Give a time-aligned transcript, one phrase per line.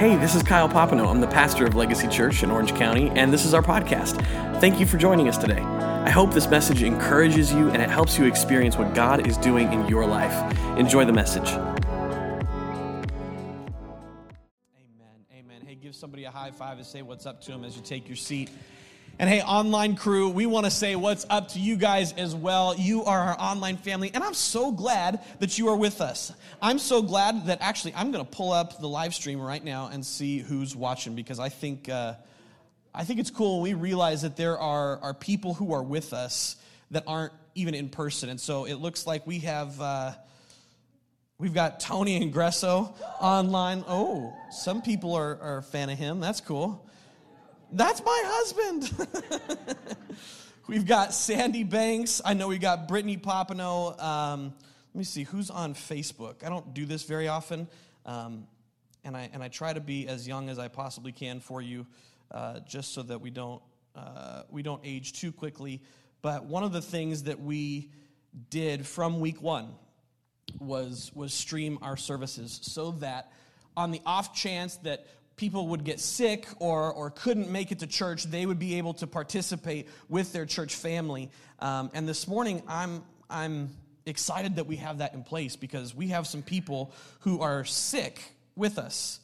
[0.00, 1.10] Hey, this is Kyle Popino.
[1.10, 4.16] I'm the pastor of Legacy Church in Orange County, and this is our podcast.
[4.58, 5.60] Thank you for joining us today.
[5.60, 9.70] I hope this message encourages you and it helps you experience what God is doing
[9.74, 10.56] in your life.
[10.78, 11.50] Enjoy the message.
[11.50, 11.82] Amen.
[15.34, 15.60] Amen.
[15.66, 18.08] Hey, give somebody a high five and say what's up to them as you take
[18.08, 18.48] your seat.
[19.20, 22.74] And hey, online crew, we want to say what's up to you guys as well.
[22.74, 26.32] You are our online family, and I'm so glad that you are with us.
[26.62, 29.90] I'm so glad that actually I'm going to pull up the live stream right now
[29.92, 32.14] and see who's watching because I think uh,
[32.94, 36.14] I think it's cool when we realize that there are are people who are with
[36.14, 36.56] us
[36.90, 39.78] that aren't even in person, and so it looks like we have.
[39.78, 40.12] Uh,
[41.36, 43.82] We've got Tony Ingresso online.
[43.88, 46.20] Oh, some people are, are a fan of him.
[46.20, 46.86] That's cool.
[47.72, 49.08] That's my husband.
[50.66, 52.20] We've got Sandy Banks.
[52.24, 54.00] I know we got Brittany Popino.
[54.02, 54.54] Um,
[54.92, 56.44] let me see who's on Facebook.
[56.44, 57.68] I don't do this very often,
[58.06, 58.48] um,
[59.04, 61.86] and I and I try to be as young as I possibly can for you,
[62.32, 63.62] uh, just so that we don't
[63.94, 65.80] uh, we don't age too quickly.
[66.22, 67.90] But one of the things that we
[68.50, 69.74] did from week one
[70.58, 73.30] was was stream our services so that
[73.76, 75.06] on the off chance that
[75.40, 78.92] people would get sick or, or couldn't make it to church, they would be able
[78.92, 81.30] to participate with their church family.
[81.60, 83.70] Um, and this morning, I'm, I'm
[84.04, 88.34] excited that we have that in place because we have some people who are sick
[88.54, 89.20] with us.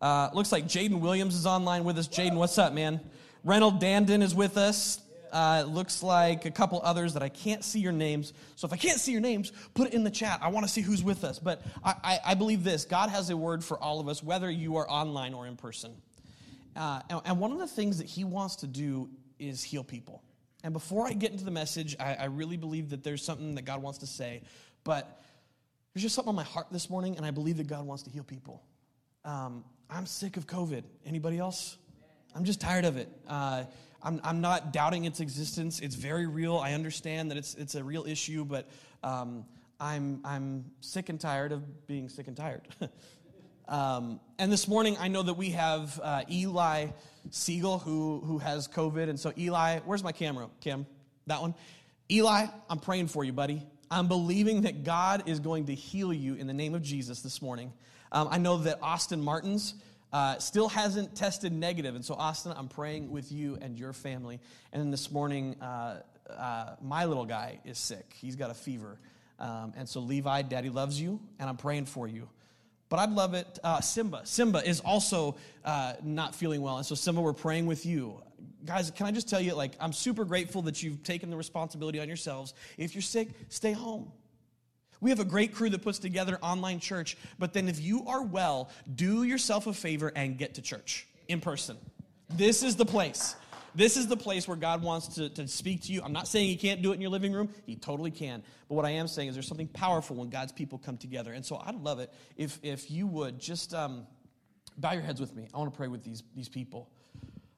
[0.00, 2.08] Uh, looks like Jaden Williams is online with us.
[2.08, 2.98] Jaden, what's up, man?
[3.44, 5.02] Reynold Dandon is with us.
[5.32, 8.32] Uh, it looks like a couple others that I can't see your names.
[8.56, 10.40] So if I can't see your names, put it in the chat.
[10.42, 11.38] I want to see who's with us.
[11.38, 14.50] But I, I, I, believe this God has a word for all of us, whether
[14.50, 15.92] you are online or in person.
[16.76, 20.22] Uh, and, and, one of the things that He wants to do is heal people.
[20.62, 23.64] And before I get into the message, I, I really believe that there's something that
[23.64, 24.42] God wants to say.
[24.84, 25.22] But
[25.92, 28.10] there's just something on my heart this morning, and I believe that God wants to
[28.10, 28.62] heal people.
[29.24, 30.84] Um, I'm sick of COVID.
[31.06, 31.76] Anybody else?
[32.34, 33.08] I'm just tired of it.
[33.26, 33.64] Uh,
[34.02, 35.80] I'm, I'm not doubting its existence.
[35.80, 36.56] It's very real.
[36.58, 38.68] I understand that it's, it's a real issue, but
[39.02, 39.44] um,
[39.80, 42.62] I'm, I'm sick and tired of being sick and tired.
[43.68, 46.88] um, and this morning, I know that we have uh, Eli
[47.30, 49.08] Siegel who, who has COVID.
[49.08, 50.86] And so, Eli, where's my camera, Kim?
[51.26, 51.54] That one?
[52.10, 53.66] Eli, I'm praying for you, buddy.
[53.90, 57.42] I'm believing that God is going to heal you in the name of Jesus this
[57.42, 57.72] morning.
[58.12, 59.74] Um, I know that Austin Martins
[60.12, 61.94] uh, still hasn't tested negative.
[61.94, 64.40] And so, Austin, I'm praying with you and your family.
[64.72, 68.14] And then this morning, uh, uh, my little guy is sick.
[68.20, 68.98] He's got a fever.
[69.38, 72.28] Um, and so, Levi, daddy loves you, and I'm praying for you.
[72.88, 73.58] But I'd love it.
[73.62, 74.22] Uh, Simba.
[74.24, 76.78] Simba is also uh, not feeling well.
[76.78, 78.22] And so, Simba, we're praying with you.
[78.64, 82.00] Guys, can I just tell you, like, I'm super grateful that you've taken the responsibility
[82.00, 82.54] on yourselves.
[82.76, 84.10] If you're sick, stay home.
[85.00, 88.22] We have a great crew that puts together online church, but then if you are
[88.22, 91.76] well, do yourself a favor and get to church in person.
[92.30, 93.36] This is the place.
[93.74, 96.02] This is the place where God wants to, to speak to you.
[96.02, 98.42] I'm not saying He can't do it in your living room, He totally can.
[98.68, 101.32] But what I am saying is there's something powerful when God's people come together.
[101.32, 104.06] And so I'd love it if, if you would just um,
[104.76, 105.48] bow your heads with me.
[105.54, 106.90] I want to pray with these, these people.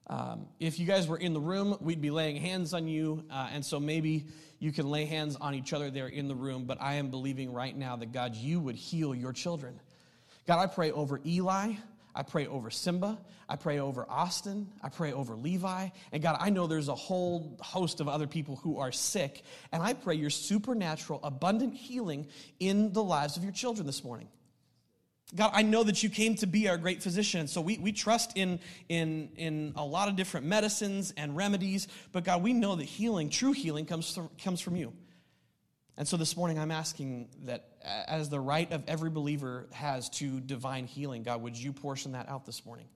[0.07, 3.23] Um, if you guys were in the room, we'd be laying hands on you.
[3.31, 4.25] Uh, and so maybe
[4.59, 6.65] you can lay hands on each other there in the room.
[6.65, 9.79] But I am believing right now that God, you would heal your children.
[10.47, 11.73] God, I pray over Eli.
[12.13, 13.17] I pray over Simba.
[13.47, 14.67] I pray over Austin.
[14.83, 15.89] I pray over Levi.
[16.11, 19.43] And God, I know there's a whole host of other people who are sick.
[19.71, 22.27] And I pray your supernatural, abundant healing
[22.59, 24.27] in the lives of your children this morning.
[25.33, 27.47] God, I know that you came to be our great physician.
[27.47, 28.59] So we, we trust in,
[28.89, 31.87] in, in a lot of different medicines and remedies.
[32.11, 34.91] But God, we know that healing, true healing, comes from, comes from you.
[35.97, 40.39] And so this morning, I'm asking that as the right of every believer has to
[40.39, 42.87] divine healing, God, would you portion that out this morning?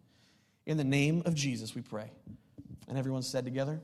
[0.65, 2.11] In the name of Jesus, we pray.
[2.87, 3.79] And everyone said together,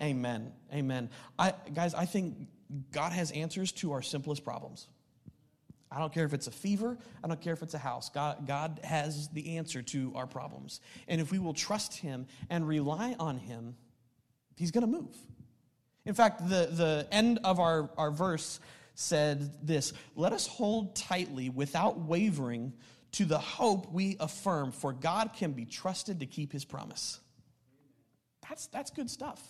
[0.00, 0.16] Amen.
[0.16, 0.52] Amen.
[0.72, 1.10] Amen.
[1.38, 2.48] I, guys, I think
[2.92, 4.86] God has answers to our simplest problems.
[5.90, 6.98] I don't care if it's a fever.
[7.24, 8.10] I don't care if it's a house.
[8.10, 10.80] God, God has the answer to our problems.
[11.06, 13.76] And if we will trust Him and rely on Him,
[14.56, 15.16] He's going to move.
[16.04, 18.60] In fact, the, the end of our, our verse
[18.94, 22.74] said this Let us hold tightly without wavering
[23.12, 27.20] to the hope we affirm, for God can be trusted to keep His promise.
[28.46, 29.42] That's, that's good stuff.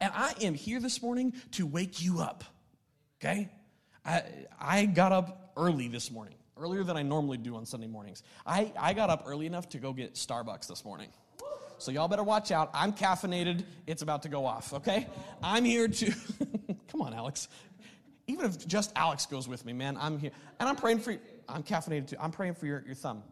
[0.00, 2.44] And I am here this morning to wake you up,
[3.22, 3.48] okay?
[4.04, 4.22] I,
[4.60, 8.22] I got up early this morning, earlier than I normally do on Sunday mornings.
[8.46, 11.08] I, I got up early enough to go get Starbucks this morning.
[11.78, 12.70] So y'all better watch out.
[12.74, 13.64] I'm caffeinated.
[13.86, 15.08] It's about to go off, okay?
[15.42, 16.12] I'm here to,
[16.88, 17.48] come on, Alex.
[18.28, 20.30] Even if just Alex goes with me, man, I'm here.
[20.60, 21.18] And I'm praying for you.
[21.48, 22.16] I'm caffeinated too.
[22.20, 23.24] I'm praying for your, your thumb.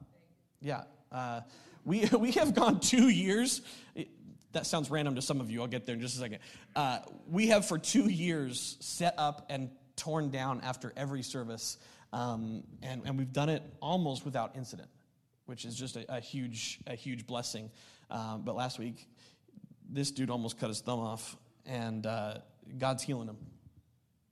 [0.61, 0.83] Yeah.
[1.13, 1.43] Uh,
[1.85, 3.63] we, we have gone two years.
[4.53, 5.61] That sounds random to some of you.
[5.61, 6.41] I'll get there in just a second.
[6.75, 11.77] Uh, we have for two years set up and torn down after every service,
[12.13, 14.89] um, and, and we've done it almost without incident,
[15.45, 17.71] which is just a, a huge, a huge blessing.
[18.11, 19.07] Um, but last week,
[19.89, 21.37] this dude almost cut his thumb off,
[21.67, 22.39] and uh,
[22.79, 23.37] God's healing him.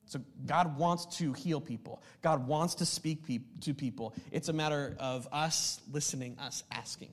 [0.07, 2.03] So God wants to heal people.
[2.23, 4.15] God wants to speak pe- to people.
[4.33, 7.11] It's a matter of us listening, us asking.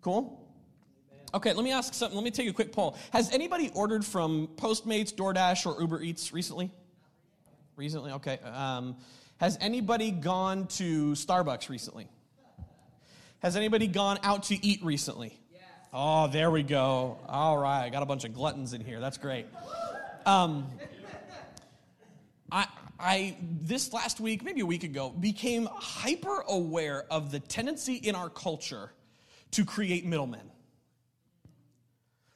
[0.00, 0.44] Cool?
[1.34, 2.16] Okay, let me ask something.
[2.16, 2.96] Let me take a quick poll.
[3.12, 6.72] Has anybody ordered from Postmates, DoorDash, or Uber Eats recently?
[7.76, 8.38] Recently, okay.
[8.44, 8.96] Um,
[9.38, 12.06] has anybody gone to Starbucks recently?
[13.38, 15.38] Has anybody gone out to eat recently?
[15.92, 17.18] Oh, there we go.
[17.28, 19.00] All right, I got a bunch of gluttons in here.
[19.00, 19.46] That's great.
[20.24, 20.66] Um,
[22.50, 22.66] I,
[23.00, 28.14] I this last week, maybe a week ago, became hyper aware of the tendency in
[28.14, 28.92] our culture
[29.52, 30.50] to create middlemen.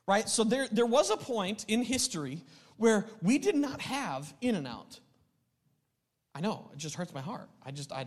[0.06, 0.28] Right?
[0.28, 2.42] So there, there was a point in history
[2.78, 5.00] where we did not have In-N-Out.
[6.36, 7.48] I know, it just hurts my heart.
[7.64, 8.04] I just, I,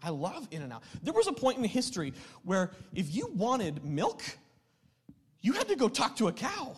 [0.00, 0.84] I love In-N-Out.
[1.02, 2.12] There was a point in history
[2.44, 4.22] where if you wanted milk,
[5.40, 6.76] you had to go talk to a cow.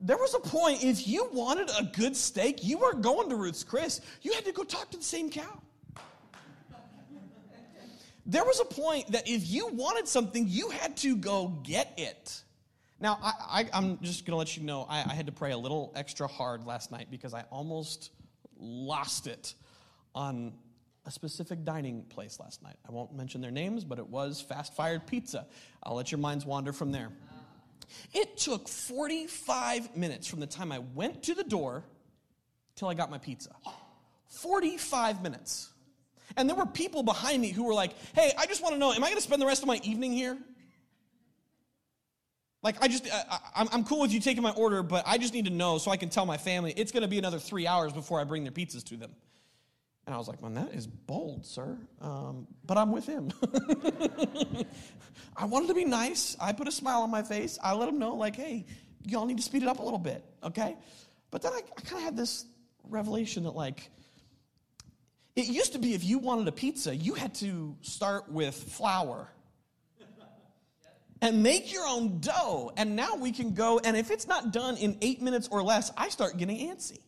[0.00, 3.64] There was a point, if you wanted a good steak, you weren't going to Ruth's
[3.64, 4.00] Chris.
[4.22, 5.60] You had to go talk to the same cow.
[8.24, 12.44] There was a point that if you wanted something, you had to go get it.
[13.00, 15.58] Now, I, am just going to let you know, I, I had to pray a
[15.58, 18.10] little extra hard last night because I almost
[18.58, 19.54] lost it
[20.14, 20.52] on
[21.06, 22.76] a specific dining place last night.
[22.86, 25.46] I won't mention their names, but it was Fast Fired Pizza.
[25.82, 27.08] I'll let your minds wander from there.
[28.12, 31.84] It took 45 minutes from the time I went to the door
[32.76, 33.50] till I got my pizza.
[34.28, 35.70] 45 minutes.
[36.36, 38.92] And there were people behind me who were like, hey, I just want to know,
[38.92, 40.36] am I going to spend the rest of my evening here?
[42.62, 45.46] Like, I just, I, am cool with you taking my order, but I just need
[45.46, 47.92] to know so I can tell my family it's going to be another three hours
[47.92, 49.12] before I bring their pizzas to them.
[50.06, 51.78] And I was like, man, that is bold, sir.
[52.00, 53.32] Um, but I'm with him.
[55.36, 56.36] I wanted to be nice.
[56.40, 57.58] I put a smile on my face.
[57.62, 58.66] I let him know, like, hey,
[59.06, 60.76] y'all need to speed it up a little bit, okay?
[61.30, 62.44] But then I, I kind of had this
[62.88, 63.90] revelation that, like,
[65.36, 69.30] it used to be if you wanted a pizza, you had to start with flour
[71.22, 72.72] and make your own dough.
[72.76, 75.92] And now we can go, and if it's not done in eight minutes or less,
[75.96, 76.98] I start getting antsy.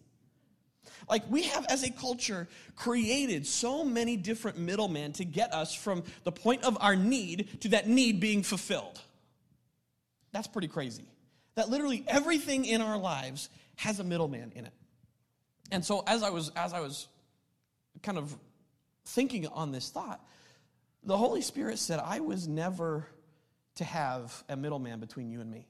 [1.09, 6.05] Like we have, as a culture, created so many different middlemen to get us from
[6.25, 9.01] the point of our need to that need being fulfilled.
[10.33, 11.05] That's pretty crazy.
[11.55, 14.73] That literally everything in our lives has a middleman in it.
[15.71, 17.09] And so as I was as I was
[18.03, 18.35] kind of
[19.05, 20.25] thinking on this thought,
[21.05, 23.07] the Holy Spirit said, I was never
[23.77, 25.67] to have a middleman between you and me.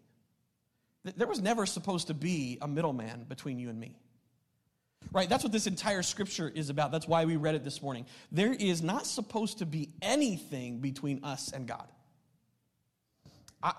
[1.16, 3.96] There was never supposed to be a middleman between you and me.
[5.10, 5.28] Right?
[5.28, 6.92] That's what this entire scripture is about.
[6.92, 8.06] That's why we read it this morning.
[8.30, 11.88] There is not supposed to be anything between us and God.
[13.62, 13.72] I,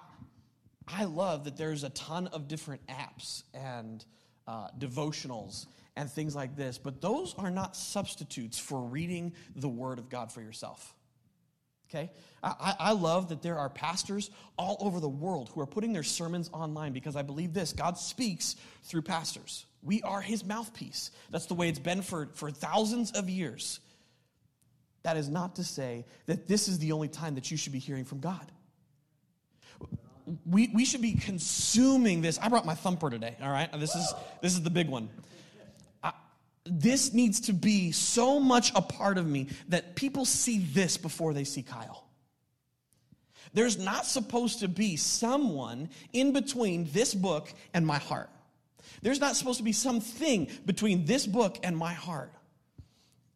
[0.88, 4.04] I love that there's a ton of different apps and
[4.48, 10.00] uh, devotionals and things like this, but those are not substitutes for reading the Word
[10.00, 10.94] of God for yourself.
[11.94, 12.10] Okay?
[12.42, 16.04] I, I, love that there are pastors all over the world who are putting their
[16.04, 19.66] sermons online because I believe this God speaks through pastors.
[19.84, 21.12] We are his mouthpiece.
[21.30, 23.80] That's the way it's been for, for thousands of years.
[25.04, 27.80] That is not to say that this is the only time that you should be
[27.80, 28.52] hearing from God.
[30.46, 32.40] We, we should be consuming this.
[32.40, 33.70] I brought my thumper today, all right?
[33.78, 35.10] This is, this is the big one.
[36.66, 41.34] This needs to be so much a part of me that people see this before
[41.34, 42.08] they see Kyle.
[43.54, 48.30] There's not supposed to be someone in between this book and my heart.
[49.02, 52.32] There's not supposed to be something between this book and my heart.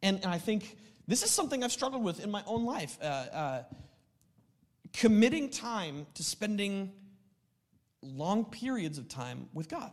[0.02, 2.98] And, and I think this is something I've struggled with in my own life.
[3.00, 3.62] Uh, uh,
[4.92, 6.92] committing time to spending
[8.02, 9.90] long periods of time with God.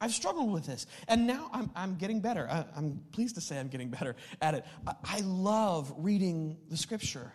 [0.00, 0.86] I've struggled with this.
[1.08, 2.48] And now I'm, I'm getting better.
[2.50, 4.64] I, am pleased to say I'm getting better at it.
[4.86, 7.32] I, I love reading the scripture.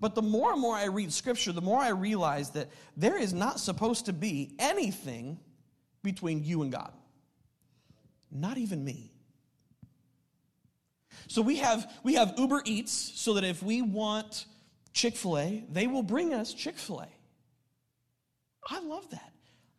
[0.00, 3.32] But the more and more I read scripture, the more I realize that there is
[3.32, 5.38] not supposed to be anything
[6.02, 6.92] between you and God.
[8.30, 9.12] Not even me.
[11.26, 14.46] So we have we have Uber Eats so that if we want
[14.92, 17.08] Chick-fil-A, they will bring us Chick-fil-A.
[18.70, 19.32] I love that.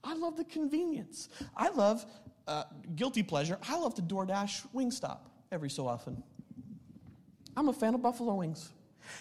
[0.04, 1.30] I love the convenience.
[1.56, 2.06] I love
[2.48, 2.64] uh,
[2.96, 3.58] guilty pleasure.
[3.68, 5.20] I love to DoorDash Wingstop
[5.52, 6.24] every so often.
[7.56, 8.72] I'm a fan of buffalo wings.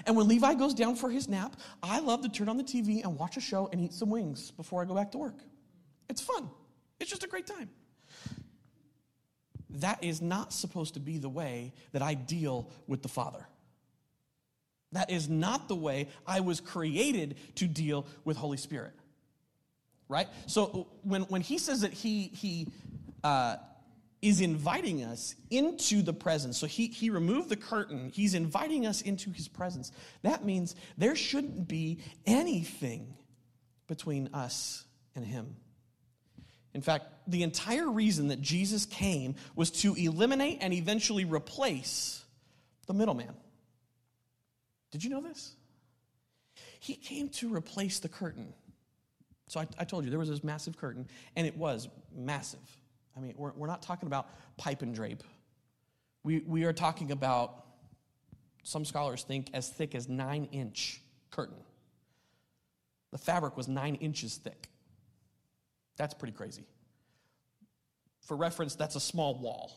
[0.06, 3.02] And when Levi goes down for his nap, I love to turn on the TV
[3.02, 5.38] and watch a show and eat some wings before I go back to work.
[6.08, 6.50] It's fun,
[7.00, 7.70] it's just a great time.
[9.70, 13.47] That is not supposed to be the way that I deal with the Father.
[14.92, 18.94] That is not the way I was created to deal with Holy Spirit.
[20.08, 20.28] Right?
[20.46, 22.68] So when, when he says that he, he
[23.22, 23.56] uh,
[24.22, 29.02] is inviting us into the presence, so he, he removed the curtain, he's inviting us
[29.02, 29.92] into his presence.
[30.22, 33.14] That means there shouldn't be anything
[33.86, 34.84] between us
[35.14, 35.56] and him.
[36.74, 42.24] In fact, the entire reason that Jesus came was to eliminate and eventually replace
[42.86, 43.34] the middleman.
[44.90, 45.54] Did you know this?
[46.80, 48.54] He came to replace the curtain.
[49.49, 52.61] So I, I, told you there was this massive curtain, and it was massive.
[53.17, 55.23] I mean, we're, we're not talking about pipe and drape.
[56.23, 57.64] We, we are talking about,
[58.62, 61.00] some scholars think, as thick as nine inch
[61.31, 61.57] curtain.
[63.12, 64.69] The fabric was nine inches thick.
[65.97, 66.67] That's pretty crazy.
[68.21, 69.73] For reference, that's a small wall.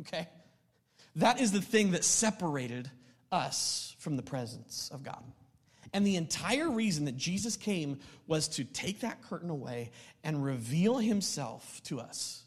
[0.00, 0.26] Okay?
[1.16, 2.90] That is the thing that separated
[3.30, 5.22] us from the presence of God.
[5.92, 9.90] And the entire reason that Jesus came was to take that curtain away
[10.22, 12.44] and reveal himself to us.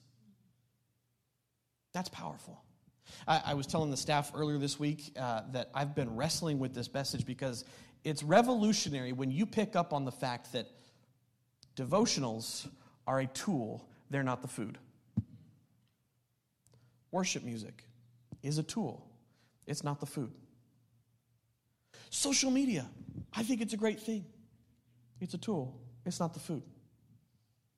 [1.94, 2.64] That's powerful.
[3.28, 6.74] I, I was telling the staff earlier this week uh, that I've been wrestling with
[6.74, 7.66] this message because
[8.04, 10.68] it's revolutionary when you pick up on the fact that
[11.76, 12.68] devotionals
[13.08, 14.78] are a tool, they're not the food.
[17.12, 17.84] Worship music
[18.42, 19.06] is a tool,
[19.68, 20.32] it's not the food.
[22.10, 22.88] Social media,
[23.36, 24.26] I think it's a great thing.
[25.20, 26.64] It's a tool, it's not the food.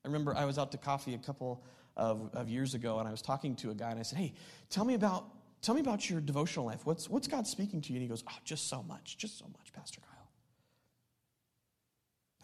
[0.04, 1.64] I remember I was out to coffee a couple
[1.96, 4.34] of, of years ago and I was talking to a guy and I said, Hey,
[4.70, 5.26] tell me about
[5.62, 6.84] tell me about your devotional life.
[6.84, 7.96] What's what's God speaking to you?
[7.96, 10.30] And he goes, Oh, just so much, just so much, Pastor Kyle.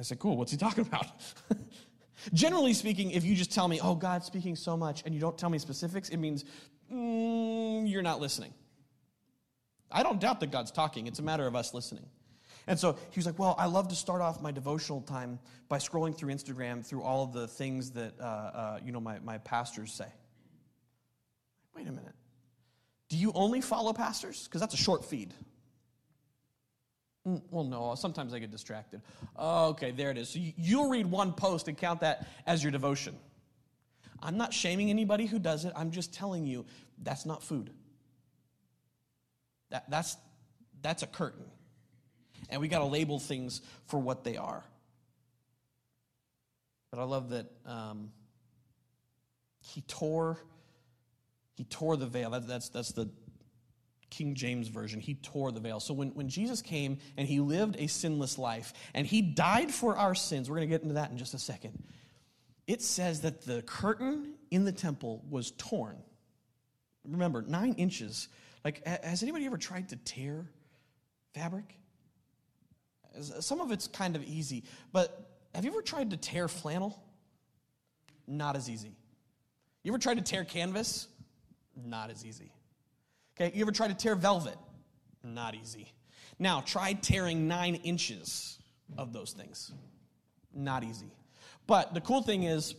[0.00, 1.06] I said, Cool, what's he talking about?
[2.32, 5.36] Generally speaking, if you just tell me, oh, God's speaking so much, and you don't
[5.36, 6.44] tell me specifics, it means
[6.92, 8.52] mm, you're not listening.
[9.90, 12.06] I don't doubt that God's talking, it's a matter of us listening.
[12.66, 15.38] And so he was like, Well, I love to start off my devotional time
[15.68, 19.18] by scrolling through Instagram through all of the things that, uh, uh, you know, my,
[19.20, 20.06] my pastors say.
[21.74, 22.14] Wait a minute.
[23.08, 24.44] Do you only follow pastors?
[24.44, 25.34] Because that's a short feed.
[27.26, 29.00] Mm, well, no, sometimes I get distracted.
[29.38, 30.30] okay, there it is.
[30.30, 33.16] So you'll read one post and count that as your devotion.
[34.22, 35.72] I'm not shaming anybody who does it.
[35.74, 36.64] I'm just telling you
[37.02, 37.70] that's not food.
[39.70, 40.16] That, that's,
[40.80, 41.44] that's a curtain.
[42.52, 44.62] And we got to label things for what they are.
[46.90, 48.12] But I love that um,
[49.60, 50.38] he tore
[51.54, 52.30] he tore the veil.
[52.30, 53.10] That, that's, that's the
[54.10, 55.00] King James Version.
[55.00, 55.80] He tore the veil.
[55.80, 59.96] So when, when Jesus came and he lived a sinless life and he died for
[59.96, 61.82] our sins, we're going to get into that in just a second.
[62.66, 65.98] It says that the curtain in the temple was torn.
[67.04, 68.28] Remember, nine inches
[68.64, 70.46] like, has anybody ever tried to tear
[71.34, 71.76] fabric?
[73.20, 77.02] Some of it's kind of easy, but have you ever tried to tear flannel?
[78.26, 78.96] Not as easy.
[79.82, 81.08] You ever tried to tear canvas?
[81.76, 82.52] Not as easy.
[83.36, 84.56] Okay, you ever tried to tear velvet?
[85.24, 85.92] Not easy.
[86.38, 88.58] Now, try tearing nine inches
[88.96, 89.72] of those things.
[90.54, 91.12] Not easy.
[91.66, 92.74] But the cool thing is,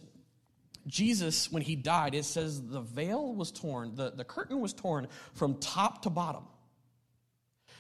[0.86, 5.08] Jesus, when he died, it says the veil was torn, the, the curtain was torn
[5.34, 6.44] from top to bottom.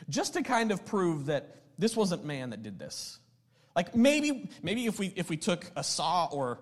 [0.09, 3.19] Just to kind of prove that this wasn't man that did this.
[3.75, 6.59] Like maybe, maybe if we if we took a saw or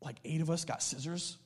[0.00, 1.36] like eight of us got scissors,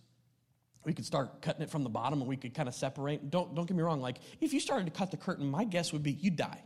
[0.85, 3.31] we could start cutting it from the bottom and we could kind of separate.
[3.31, 5.93] Don't don't get me wrong, like if you started to cut the curtain, my guess
[5.93, 6.63] would be you'd die.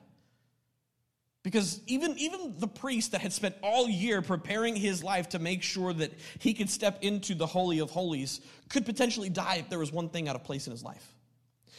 [1.46, 5.62] Because even, even the priest that had spent all year preparing his life to make
[5.62, 6.10] sure that
[6.40, 10.08] he could step into the Holy of Holies could potentially die if there was one
[10.08, 11.14] thing out of place in his life.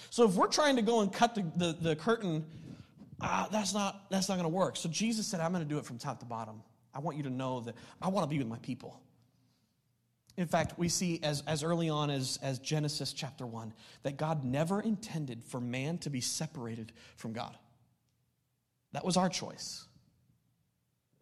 [0.09, 2.45] So if we're trying to go and cut the, the, the curtain,
[3.21, 4.75] uh, that's not, that's not going to work.
[4.77, 6.61] So Jesus said, I'm going to do it from top to bottom.
[6.93, 8.99] I want you to know that I want to be with my people.
[10.37, 14.43] In fact, we see as, as early on as, as Genesis chapter 1 that God
[14.43, 17.57] never intended for man to be separated from God.
[18.93, 19.85] That was our choice.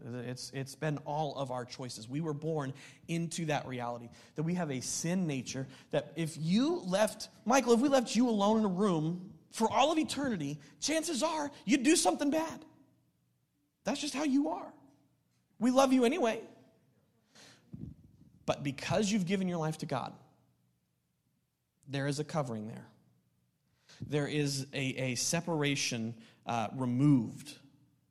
[0.04, 2.10] It's, it's been all of our choices.
[2.10, 2.74] We were born
[3.08, 5.66] into that reality that we have a sin nature.
[5.92, 9.90] That if you left, Michael, if we left you alone in a room for all
[9.90, 12.66] of eternity, chances are you'd do something bad.
[13.86, 14.74] That's just how you are.
[15.60, 16.42] We love you anyway.
[18.46, 20.12] But because you've given your life to God,
[21.88, 22.86] there is a covering there.
[24.06, 27.54] There is a, a separation uh, removed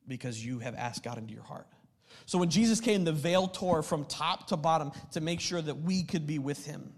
[0.09, 1.67] because you have asked God into your heart.
[2.25, 5.83] So when Jesus came, the veil tore from top to bottom to make sure that
[5.83, 6.95] we could be with him.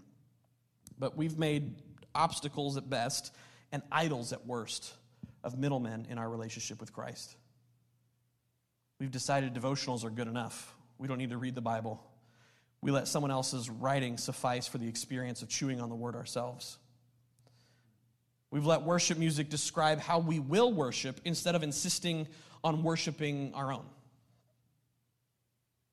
[0.97, 1.75] But we've made
[2.15, 3.33] obstacles at best
[3.71, 4.93] and idols at worst
[5.43, 7.35] of middlemen in our relationship with Christ.
[8.99, 10.73] We've decided devotionals are good enough.
[10.97, 12.03] We don't need to read the Bible.
[12.81, 16.77] We let someone else's writing suffice for the experience of chewing on the word ourselves.
[18.49, 22.27] We've let worship music describe how we will worship instead of insisting
[22.63, 23.85] on worshiping our own.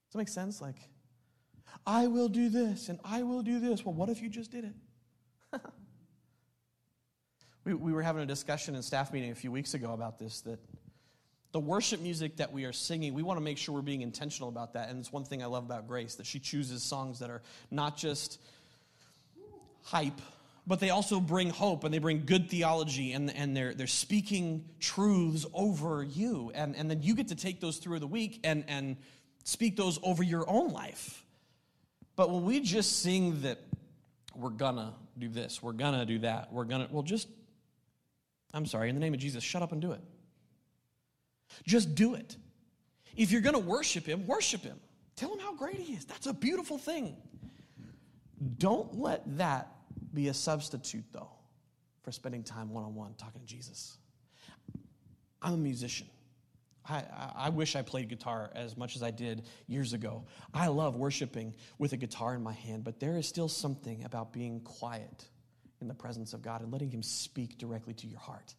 [0.06, 0.60] Does that make sense?
[0.60, 0.76] Like,
[1.86, 3.84] I will do this and I will do this.
[3.84, 4.74] Well, what if you just did it?
[7.64, 10.40] We, we were having a discussion in staff meeting a few weeks ago about this
[10.42, 10.58] that
[11.52, 14.48] the worship music that we are singing, we want to make sure we're being intentional
[14.48, 14.88] about that.
[14.88, 17.96] And it's one thing I love about Grace that she chooses songs that are not
[17.96, 18.40] just
[19.84, 20.20] hype,
[20.66, 24.64] but they also bring hope and they bring good theology and, and they're, they're speaking
[24.80, 26.50] truths over you.
[26.56, 28.96] And, and then you get to take those through the week and, and
[29.44, 31.24] speak those over your own life.
[32.16, 33.60] But when we just sing that
[34.34, 37.28] we're gonna do this, we're gonna do that, we're gonna, well, just,
[38.54, 40.00] I'm sorry, in the name of Jesus, shut up and do it.
[41.66, 42.36] Just do it.
[43.16, 44.78] If you're going to worship Him, worship Him.
[45.16, 46.04] Tell Him how great He is.
[46.04, 47.16] That's a beautiful thing.
[48.58, 49.70] Don't let that
[50.12, 51.30] be a substitute, though,
[52.02, 53.98] for spending time one on one talking to Jesus.
[55.42, 56.06] I'm a musician.
[56.88, 57.02] I,
[57.34, 60.24] I, wish I played guitar as much as I did years ago.
[60.52, 64.34] I love worshiping with a guitar in my hand, but there is still something about
[64.34, 65.28] being quiet
[65.84, 68.54] in the presence of God and letting Him speak directly to your heart.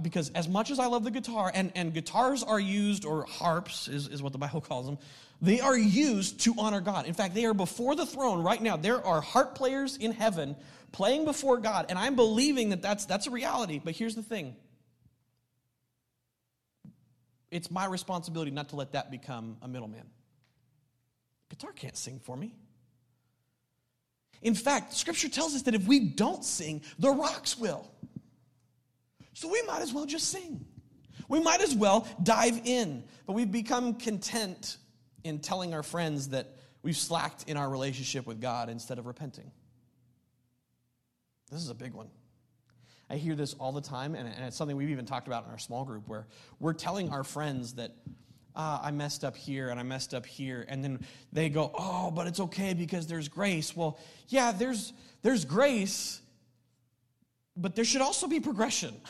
[0.00, 3.88] Because as much as I love the guitar, and, and guitars are used, or harps
[3.88, 4.98] is, is what the Bible calls them,
[5.40, 7.06] they are used to honor God.
[7.06, 8.76] In fact, they are before the throne right now.
[8.76, 10.54] There are harp players in heaven
[10.92, 13.80] playing before God, and I'm believing that that's, that's a reality.
[13.82, 14.54] But here's the thing
[17.50, 20.06] it's my responsibility not to let that become a middleman.
[21.50, 22.54] Guitar can't sing for me.
[24.42, 27.88] In fact, scripture tells us that if we don't sing, the rocks will.
[29.34, 30.64] So we might as well just sing.
[31.28, 33.04] We might as well dive in.
[33.26, 34.76] But we've become content
[35.24, 39.50] in telling our friends that we've slacked in our relationship with God instead of repenting.
[41.50, 42.08] This is a big one.
[43.08, 45.58] I hear this all the time, and it's something we've even talked about in our
[45.58, 46.26] small group where
[46.58, 47.92] we're telling our friends that
[48.56, 50.64] ah, I messed up here and I messed up here.
[50.68, 53.76] And then they go, oh, but it's okay because there's grace.
[53.76, 56.20] Well, yeah, there's, there's grace,
[57.56, 59.00] but there should also be progression.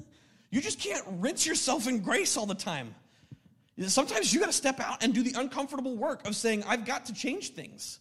[0.50, 2.94] you just can't rinse yourself in grace all the time.
[3.86, 7.06] Sometimes you got to step out and do the uncomfortable work of saying, I've got
[7.06, 7.98] to change things.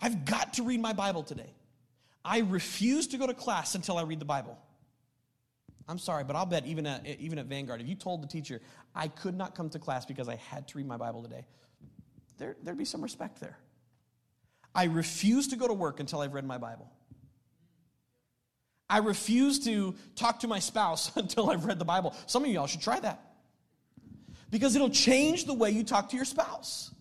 [0.00, 1.54] I've got to read my Bible today.
[2.24, 4.58] I refuse to go to class until I read the Bible.
[5.88, 8.60] I'm sorry, but I'll bet even at, even at Vanguard, if you told the teacher,
[8.94, 11.44] I could not come to class because I had to read my Bible today,
[12.38, 13.58] there, there'd be some respect there.
[14.74, 16.90] I refuse to go to work until I've read my Bible.
[18.88, 22.14] I refuse to talk to my spouse until I've read the Bible.
[22.26, 23.20] Some of y'all should try that
[24.50, 26.92] because it'll change the way you talk to your spouse.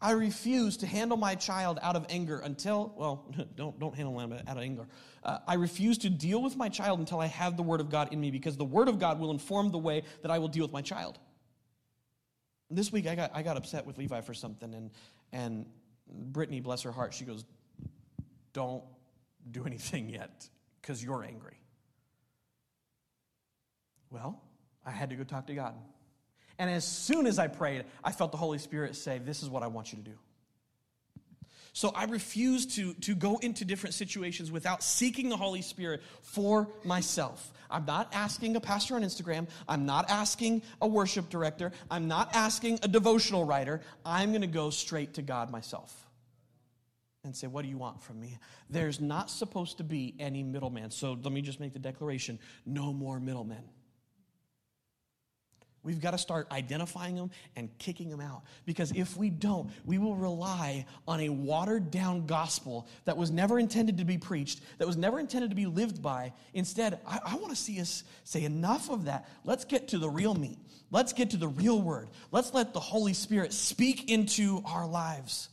[0.00, 4.32] I refuse to handle my child out of anger until, well, don't, don't handle them
[4.32, 4.86] out of anger.
[5.24, 8.12] Uh, I refuse to deal with my child until I have the Word of God
[8.12, 10.64] in me because the Word of God will inform the way that I will deal
[10.64, 11.18] with my child.
[12.70, 14.90] This week I got, I got upset with Levi for something, and,
[15.32, 15.66] and
[16.06, 17.44] Brittany, bless her heart, she goes,
[18.52, 18.84] Don't
[19.50, 20.48] do anything yet
[20.80, 21.58] because you're angry.
[24.10, 24.40] Well,
[24.86, 25.74] I had to go talk to God.
[26.58, 29.62] And as soon as I prayed, I felt the Holy Spirit say, This is what
[29.62, 30.18] I want you to do.
[31.72, 36.68] So I refuse to, to go into different situations without seeking the Holy Spirit for
[36.82, 37.52] myself.
[37.70, 39.46] I'm not asking a pastor on Instagram.
[39.68, 41.70] I'm not asking a worship director.
[41.88, 43.80] I'm not asking a devotional writer.
[44.04, 46.08] I'm going to go straight to God myself
[47.22, 48.38] and say, What do you want from me?
[48.68, 50.90] There's not supposed to be any middleman.
[50.90, 53.62] So let me just make the declaration no more middlemen.
[55.88, 58.42] We've got to start identifying them and kicking them out.
[58.66, 63.58] Because if we don't, we will rely on a watered down gospel that was never
[63.58, 66.34] intended to be preached, that was never intended to be lived by.
[66.52, 69.26] Instead, I, I want to see us say, enough of that.
[69.44, 70.58] Let's get to the real meat.
[70.90, 72.10] Let's get to the real word.
[72.32, 75.48] Let's let the Holy Spirit speak into our lives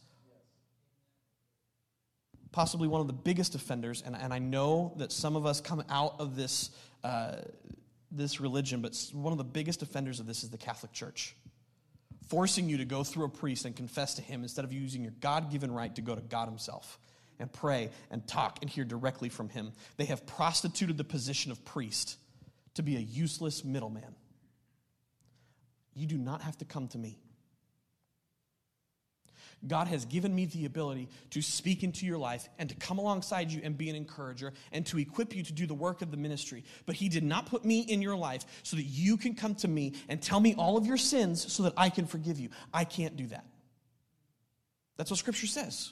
[2.51, 5.83] possibly one of the biggest offenders, and, and I know that some of us come
[5.89, 6.69] out of this,
[7.03, 7.35] uh,
[8.17, 11.35] this religion, but one of the biggest offenders of this is the Catholic Church.
[12.27, 15.13] Forcing you to go through a priest and confess to him instead of using your
[15.19, 16.99] God given right to go to God Himself.
[17.37, 19.73] and pray and talk and hear directly from Him.
[19.97, 22.17] They have prostituted the position of priest
[22.75, 24.15] to be a useless middleman.
[25.93, 27.17] You do not have to come to me.
[29.67, 33.51] God has given me the ability to speak into your life and to come alongside
[33.51, 36.17] you and be an encourager and to equip you to do the work of the
[36.17, 36.63] ministry.
[36.85, 39.67] But He did not put me in your life so that you can come to
[39.67, 42.49] me and tell me all of your sins so that I can forgive you.
[42.73, 43.45] I can't do that.
[44.97, 45.91] That's what Scripture says.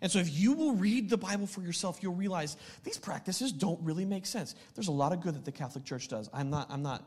[0.00, 3.80] And so, if you will read the Bible for yourself, you'll realize these practices don't
[3.82, 4.54] really make sense.
[4.74, 6.28] There's a lot of good that the Catholic Church does.
[6.32, 7.04] I'm not, I'm not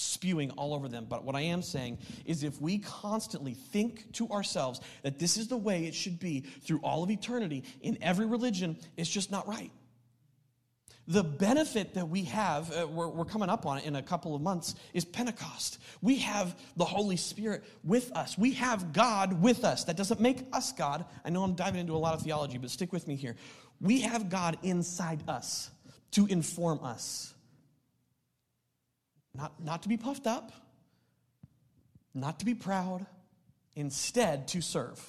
[0.00, 1.06] spewing all over them.
[1.08, 5.48] But what I am saying is if we constantly think to ourselves that this is
[5.48, 9.46] the way it should be through all of eternity in every religion, it's just not
[9.46, 9.70] right.
[11.06, 14.34] The benefit that we have, uh, we're, we're coming up on it in a couple
[14.36, 15.78] of months, is Pentecost.
[16.00, 18.38] We have the Holy Spirit with us.
[18.38, 19.84] We have God with us.
[19.84, 21.04] That doesn't make us God.
[21.24, 23.34] I know I'm diving into a lot of theology, but stick with me here.
[23.80, 25.70] We have God inside us
[26.12, 27.34] to inform us
[29.34, 30.52] not, not to be puffed up,
[32.14, 33.06] not to be proud,
[33.76, 35.00] instead to serve,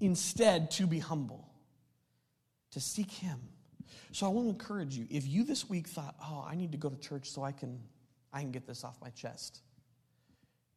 [0.00, 1.48] instead to be humble,
[2.72, 3.38] to seek Him.
[4.12, 6.78] So I want to encourage you if you this week thought, oh, I need to
[6.78, 7.80] go to church so I can,
[8.32, 9.60] I can get this off my chest,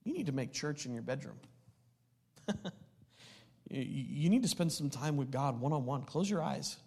[0.04, 1.38] you need to make church in your bedroom.
[3.70, 6.04] you need to spend some time with God one on one.
[6.04, 6.78] Close your eyes.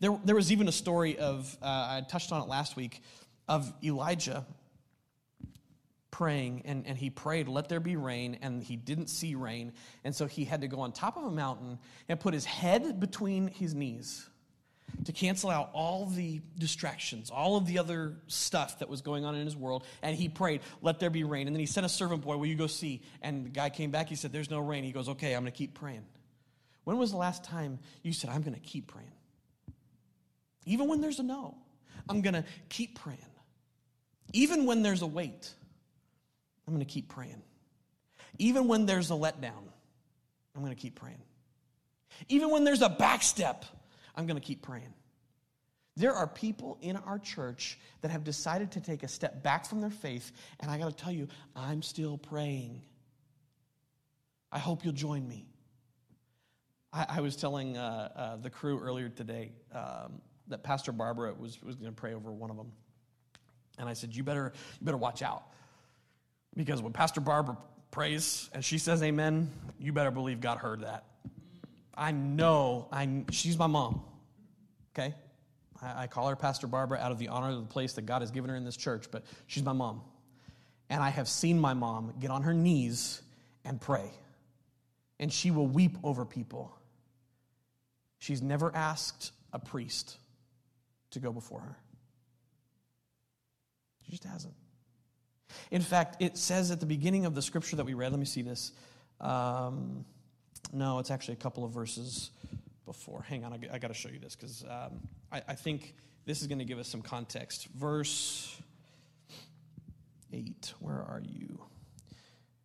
[0.00, 3.02] There, there was even a story of, uh, I touched on it last week,
[3.48, 4.46] of Elijah
[6.12, 9.72] praying and, and he prayed, Let there be rain, and he didn't see rain.
[10.04, 13.00] And so he had to go on top of a mountain and put his head
[13.00, 14.28] between his knees
[15.06, 19.34] to cancel out all the distractions, all of the other stuff that was going on
[19.34, 19.84] in his world.
[20.02, 21.48] And he prayed, Let there be rain.
[21.48, 23.02] And then he sent a servant boy, Will you go see?
[23.22, 24.08] And the guy came back.
[24.08, 24.84] He said, There's no rain.
[24.84, 26.04] He goes, Okay, I'm going to keep praying.
[26.84, 29.12] When was the last time you said, I'm going to keep praying?
[30.66, 31.56] Even when there's a no,
[32.08, 33.18] I'm going to keep praying.
[34.32, 35.52] Even when there's a wait.
[36.72, 37.42] I'm going to keep praying.
[38.38, 39.68] Even when there's a letdown,
[40.56, 41.20] I'm going to keep praying.
[42.30, 43.64] Even when there's a backstep,
[44.16, 44.94] I'm going to keep praying.
[45.98, 49.82] There are people in our church that have decided to take a step back from
[49.82, 52.80] their faith, and I got to tell you, I'm still praying.
[54.50, 55.44] I hope you'll join me.
[56.90, 61.62] I, I was telling uh, uh, the crew earlier today um, that Pastor Barbara was,
[61.62, 62.72] was going to pray over one of them.
[63.78, 65.42] And I said, You better, you better watch out
[66.56, 67.56] because when Pastor Barbara
[67.90, 71.04] prays and she says amen, you better believe God heard that.
[71.94, 74.02] I know, I, she's my mom,
[74.94, 75.14] okay?
[75.80, 78.22] I, I call her Pastor Barbara out of the honor of the place that God
[78.22, 80.00] has given her in this church, but she's my mom.
[80.88, 83.22] And I have seen my mom get on her knees
[83.64, 84.10] and pray.
[85.18, 86.74] And she will weep over people.
[88.18, 90.16] She's never asked a priest
[91.10, 91.76] to go before her.
[94.04, 94.54] She just hasn't.
[95.70, 98.26] In fact, it says at the beginning of the scripture that we read, let me
[98.26, 98.72] see this.
[99.20, 100.04] Um,
[100.72, 102.30] no, it's actually a couple of verses
[102.86, 103.22] before.
[103.22, 106.40] Hang on, I, I got to show you this because um, I, I think this
[106.40, 107.68] is going to give us some context.
[107.74, 108.60] Verse
[110.32, 111.60] 8, where are you?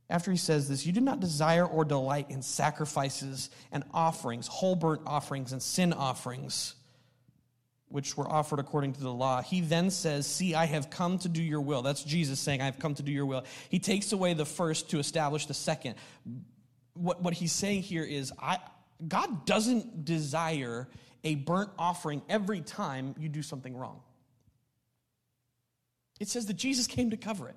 [0.09, 4.75] After he says this, you do not desire or delight in sacrifices and offerings, whole
[4.75, 6.75] burnt offerings and sin offerings
[7.89, 9.41] which were offered according to the law.
[9.41, 11.81] He then says, See, I have come to do your will.
[11.81, 13.43] That's Jesus saying, I have come to do your will.
[13.69, 15.95] He takes away the first to establish the second.
[16.93, 18.57] What, what he's saying here is, I,
[19.07, 20.87] God doesn't desire
[21.23, 24.01] a burnt offering every time you do something wrong.
[26.19, 27.55] It says that Jesus came to cover it.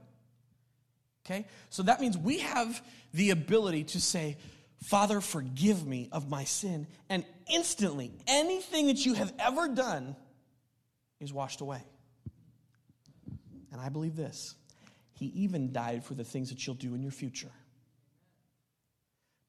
[1.24, 1.46] Okay?
[1.70, 2.82] So that means we have
[3.14, 4.36] the ability to say,
[4.82, 6.86] Father, forgive me of my sin.
[7.08, 10.16] And instantly, anything that you have ever done
[11.20, 11.82] is washed away.
[13.72, 14.54] And I believe this
[15.12, 17.52] He even died for the things that you'll do in your future.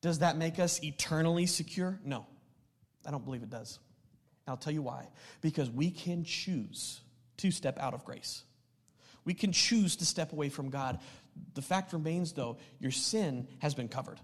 [0.02, 2.00] Does that make us eternally secure?
[2.04, 2.26] No,
[3.06, 3.80] I don't believe it does.
[4.48, 5.08] I'll tell you why.
[5.42, 7.00] Because we can choose
[7.38, 8.44] to step out of grace.
[9.24, 11.00] We can choose to step away from God.
[11.54, 14.20] The fact remains, though, your sin has been covered.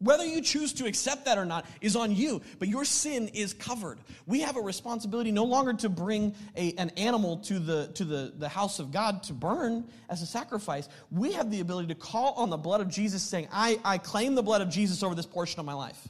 [0.00, 3.52] Whether you choose to accept that or not is on you, but your sin is
[3.52, 3.98] covered.
[4.26, 8.32] We have a responsibility no longer to bring a, an animal to, the, to the,
[8.36, 10.88] the house of God to burn as a sacrifice.
[11.10, 14.36] We have the ability to call on the blood of Jesus, saying, I, I claim
[14.36, 16.08] the blood of Jesus over this portion of my life.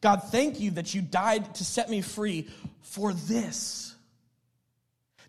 [0.00, 2.48] God, thank you that you died to set me free
[2.82, 3.94] for this.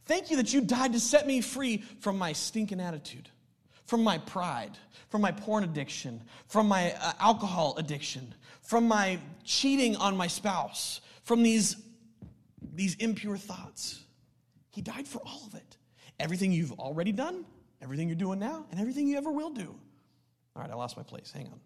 [0.06, 3.30] Thank you that you died to set me free from my stinking attitude
[3.86, 4.78] from my pride,
[5.10, 11.02] from my porn addiction, from my uh, alcohol addiction, from my cheating on my spouse,
[11.24, 11.78] from these,
[12.74, 14.04] these impure thoughts.
[14.72, 15.78] He died for all of it.
[16.20, 17.46] Everything you've already done,
[17.82, 19.76] everything you're doing now, and everything you ever will do.
[20.56, 21.32] All right, I lost my place.
[21.32, 21.60] Hang on.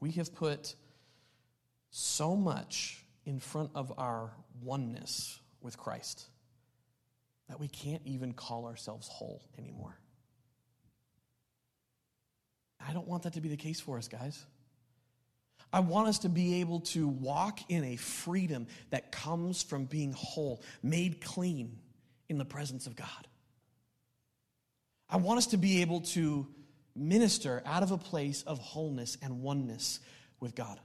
[0.00, 0.74] We have put
[1.90, 6.26] so much in front of our oneness with Christ
[7.52, 9.94] that we can't even call ourselves whole anymore.
[12.80, 14.42] I don't want that to be the case for us, guys.
[15.70, 20.14] I want us to be able to walk in a freedom that comes from being
[20.14, 21.76] whole, made clean
[22.30, 23.28] in the presence of God.
[25.10, 26.48] I want us to be able to
[26.96, 30.00] minister out of a place of wholeness and oneness
[30.40, 30.80] with God.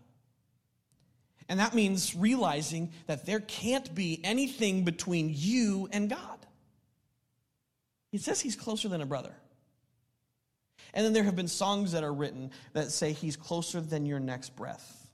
[1.48, 6.37] And that means realizing that there can't be anything between you and God.
[8.12, 9.34] He says he's closer than a brother.
[10.94, 14.20] And then there have been songs that are written that say he's closer than your
[14.20, 15.08] next breath.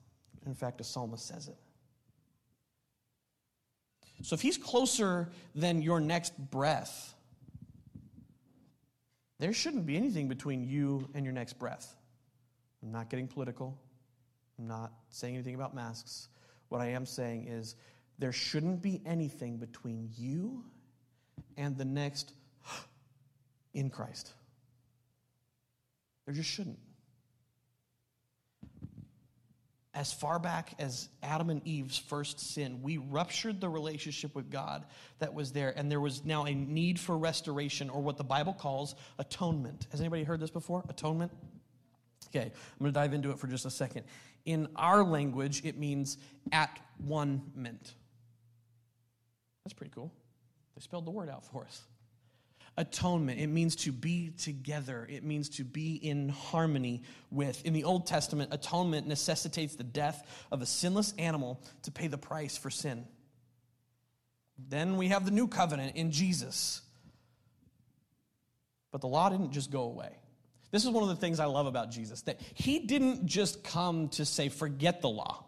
[0.45, 1.57] In fact, a psalmist says it.
[4.21, 7.13] So if he's closer than your next breath,
[9.39, 11.95] there shouldn't be anything between you and your next breath.
[12.81, 13.77] I'm not getting political.
[14.57, 16.29] I'm not saying anything about masks.
[16.69, 17.75] What I am saying is
[18.19, 20.63] there shouldn't be anything between you
[21.57, 22.33] and the next
[23.73, 24.33] in Christ.
[26.25, 26.79] There just shouldn't.
[29.95, 34.85] As far back as Adam and Eve's first sin, we ruptured the relationship with God
[35.19, 38.53] that was there, and there was now a need for restoration, or what the Bible
[38.53, 39.85] calls atonement.
[39.91, 40.83] Has anybody heard this before?
[40.89, 41.31] Atonement?
[42.29, 44.05] Okay, I'm going to dive into it for just a second.
[44.45, 46.17] In our language, it means
[46.51, 47.93] at one meant.
[49.63, 50.11] That's pretty cool.
[50.75, 51.83] They spelled the word out for us.
[52.75, 57.63] Atonement, it means to be together, it means to be in harmony with.
[57.65, 62.17] In the Old Testament, atonement necessitates the death of a sinless animal to pay the
[62.17, 63.05] price for sin.
[64.69, 66.81] Then we have the new covenant in Jesus.
[68.91, 70.17] But the law didn't just go away.
[70.71, 74.09] This is one of the things I love about Jesus that he didn't just come
[74.09, 75.45] to say, forget the law,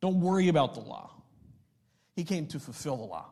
[0.00, 1.10] don't worry about the law.
[2.14, 3.26] He came to fulfill the law.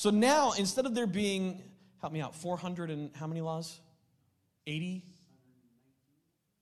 [0.00, 1.60] So now, instead of there being,
[2.00, 3.80] help me out, 400 and how many laws?
[4.66, 5.04] 80?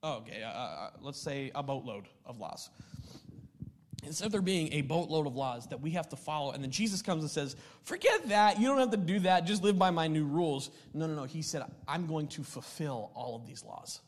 [0.02, 2.68] Oh, okay, uh, uh, let's say a boatload of laws.
[4.02, 6.72] Instead of there being a boatload of laws that we have to follow, and then
[6.72, 9.92] Jesus comes and says, Forget that, you don't have to do that, just live by
[9.92, 10.72] my new rules.
[10.92, 11.22] No, no, no.
[11.22, 14.00] He said, I'm going to fulfill all of these laws.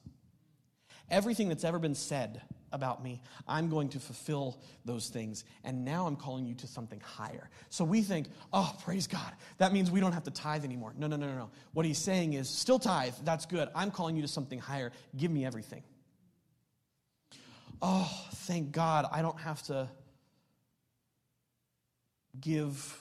[1.10, 2.42] Everything that's ever been said
[2.72, 5.44] about me, I'm going to fulfill those things.
[5.64, 7.50] And now I'm calling you to something higher.
[7.68, 9.32] So we think, oh, praise God.
[9.58, 10.92] That means we don't have to tithe anymore.
[10.96, 11.50] No, no, no, no, no.
[11.72, 13.68] What he's saying is, still tithe, that's good.
[13.74, 14.92] I'm calling you to something higher.
[15.16, 15.82] Give me everything
[17.82, 19.88] oh, thank God I don't have to
[22.40, 23.00] give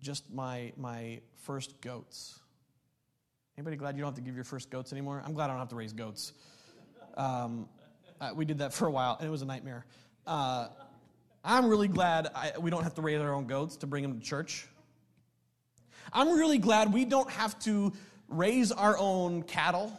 [0.00, 2.38] just my, my first goats.
[3.56, 5.22] Anybody glad you don't have to give your first goats anymore?
[5.24, 6.32] I'm glad I don't have to raise goats.
[7.16, 7.68] Um,
[8.20, 9.84] uh, we did that for a while, and it was a nightmare.
[10.26, 10.68] Uh,
[11.44, 14.18] I'm really glad I, we don't have to raise our own goats to bring them
[14.18, 14.66] to church.
[16.12, 17.92] I'm really glad we don't have to
[18.28, 19.92] raise our own cattle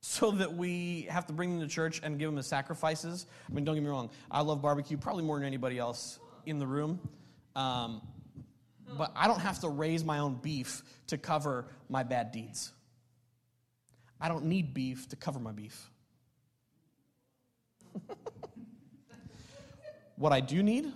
[0.00, 3.26] so that we have to bring them to church and give them as sacrifices.
[3.48, 6.58] I mean, don't get me wrong, I love barbecue probably more than anybody else in
[6.58, 7.00] the room.
[7.56, 8.02] Um,
[8.98, 12.72] but I don't have to raise my own beef to cover my bad deeds.
[14.20, 15.90] I don't need beef to cover my beef.
[20.16, 20.92] what I do need,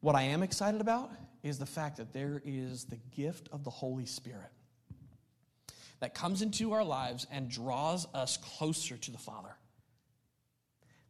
[0.00, 1.10] what I am excited about,
[1.42, 4.50] is the fact that there is the gift of the Holy Spirit
[6.00, 9.54] that comes into our lives and draws us closer to the Father.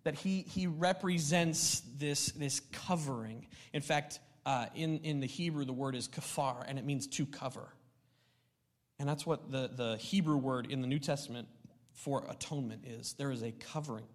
[0.04, 3.46] That he, he represents this, this covering.
[3.72, 7.26] In fact, uh, in, in the Hebrew, the word is kafar, and it means to
[7.26, 7.68] cover.
[8.98, 11.48] And that's what the, the Hebrew word in the New Testament
[11.92, 13.14] for atonement is.
[13.14, 14.06] There is a covering.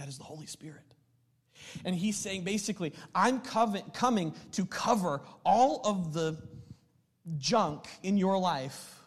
[0.00, 0.82] That is the Holy Spirit.
[1.84, 6.38] And he's saying basically, I'm coming to cover all of the
[7.36, 8.98] junk in your life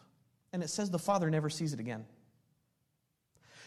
[0.54, 2.06] and it says the Father never sees it again.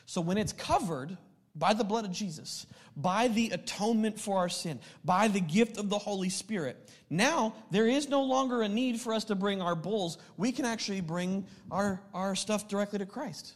[0.06, 1.18] So when it's covered
[1.56, 2.64] by the blood of Jesus,
[2.96, 6.76] by the atonement for our sin, by the gift of the Holy Spirit,
[7.10, 10.16] now there is no longer a need for us to bring our bulls.
[10.36, 13.52] We can actually bring our, our stuff directly to Christ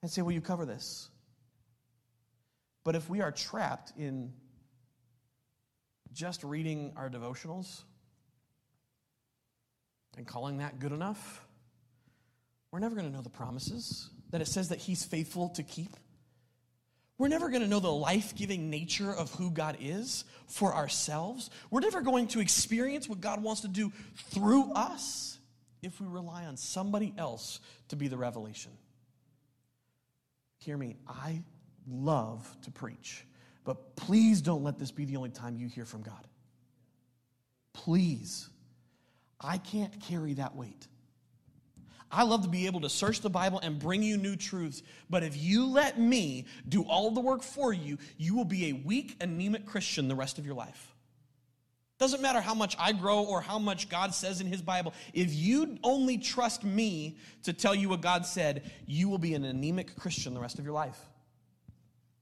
[0.00, 1.08] and say, Will you cover this?
[2.84, 4.32] But if we are trapped in
[6.12, 7.82] just reading our devotionals,
[10.18, 11.46] and calling that good enough,
[12.70, 15.96] we're never going to know the promises that it says that He's faithful to keep.
[17.16, 21.50] We're never going to know the life giving nature of who God is for ourselves.
[21.70, 23.92] We're never going to experience what God wants to do
[24.30, 25.38] through us
[25.82, 28.72] if we rely on somebody else to be the revelation.
[30.58, 31.42] Hear me, I
[31.90, 33.24] love to preach,
[33.64, 36.26] but please don't let this be the only time you hear from God.
[37.72, 38.48] Please.
[39.40, 40.88] I can't carry that weight.
[42.10, 45.22] I love to be able to search the Bible and bring you new truths, but
[45.22, 49.16] if you let me do all the work for you, you will be a weak,
[49.20, 50.94] anemic Christian the rest of your life.
[51.98, 54.94] Doesn't matter how much I grow or how much God says in His Bible.
[55.12, 59.44] If you only trust me to tell you what God said, you will be an
[59.44, 60.98] anemic Christian the rest of your life.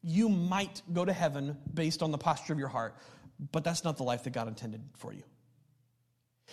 [0.09, 2.95] You might go to heaven based on the posture of your heart,
[3.51, 5.25] but that's not the life that God intended for you.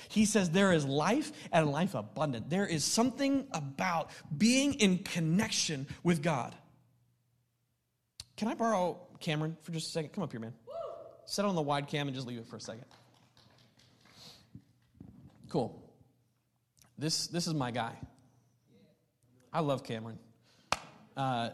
[0.09, 2.49] He says there is life and life abundant.
[2.49, 6.55] There is something about being in connection with God.
[8.37, 10.13] Can I borrow Cameron for just a second?
[10.13, 10.55] Come up here, man.
[11.25, 12.85] Set on the wide cam and just leave it for a second.
[15.47, 15.79] Cool.
[16.97, 17.93] This, this is my guy.
[19.53, 20.17] I love Cameron.
[21.15, 21.51] Uh,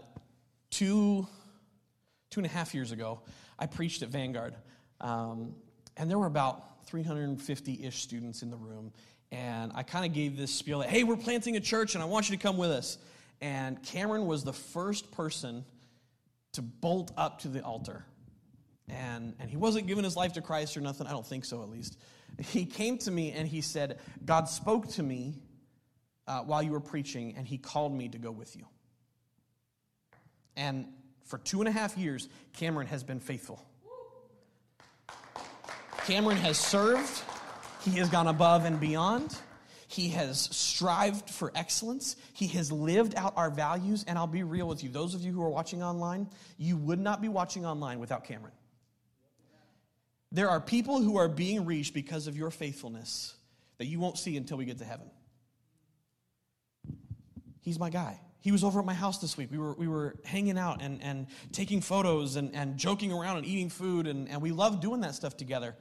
[0.69, 1.27] two,
[2.29, 3.21] two and a half years ago,
[3.57, 4.55] I preached at Vanguard.
[5.01, 5.55] Um,
[5.97, 8.91] and there were about 350 ish students in the room.
[9.31, 12.07] And I kind of gave this spiel that, hey, we're planting a church and I
[12.07, 12.97] want you to come with us.
[13.41, 15.65] And Cameron was the first person
[16.53, 18.05] to bolt up to the altar.
[18.89, 21.05] And, and he wasn't giving his life to Christ or nothing.
[21.05, 21.97] I don't think so, at least.
[22.39, 25.35] He came to me and he said, God spoke to me
[26.27, 28.65] uh, while you were preaching, and he called me to go with you.
[30.55, 30.87] And
[31.29, 33.63] for two and a half years, Cameron has been faithful.
[36.05, 37.21] Cameron has served,
[37.81, 39.37] he has gone above and beyond.
[39.87, 42.15] He has strived for excellence.
[42.33, 44.05] He has lived out our values.
[44.07, 46.99] And I'll be real with you those of you who are watching online, you would
[46.99, 48.53] not be watching online without Cameron.
[50.31, 53.33] There are people who are being reached because of your faithfulness
[53.79, 55.09] that you won't see until we get to heaven.
[57.61, 58.19] He's my guy.
[58.41, 59.51] He was over at my house this week.
[59.51, 63.45] We were, we were hanging out and, and taking photos and, and joking around and
[63.45, 65.75] eating food, and, and we love doing that stuff together.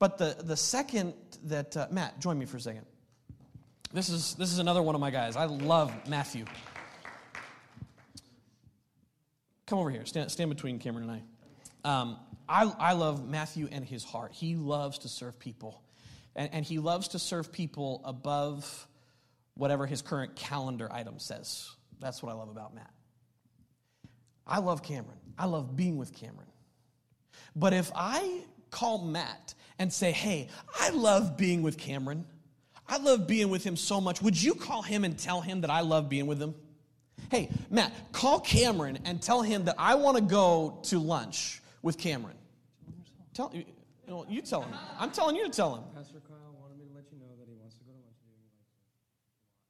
[0.00, 2.84] But the, the second that, uh, Matt, join me for a second.
[3.92, 5.36] This is, this is another one of my guys.
[5.36, 6.44] I love Matthew.
[9.66, 10.04] Come over here.
[10.04, 11.22] Stand, stand between Cameron and
[11.84, 12.00] I.
[12.00, 12.16] Um,
[12.48, 12.64] I.
[12.78, 14.32] I love Matthew and his heart.
[14.32, 15.82] He loves to serve people.
[16.34, 18.87] And, and he loves to serve people above
[19.58, 21.70] whatever his current calendar item says.
[22.00, 22.90] That's what I love about Matt.
[24.46, 25.18] I love Cameron.
[25.38, 26.48] I love being with Cameron.
[27.54, 28.40] But if I
[28.70, 32.24] call Matt and say, hey, I love being with Cameron.
[32.88, 34.22] I love being with him so much.
[34.22, 36.54] Would you call him and tell him that I love being with him?
[37.30, 41.98] Hey, Matt, call Cameron and tell him that I want to go to lunch with
[41.98, 42.36] Cameron.
[43.34, 43.64] Tell you,
[44.08, 44.72] know, you tell him.
[44.98, 45.84] I'm telling you to tell him.
[45.94, 48.16] Pastor Kyle wanted me to let you know that he wants to go to lunch
[48.24, 48.48] with you.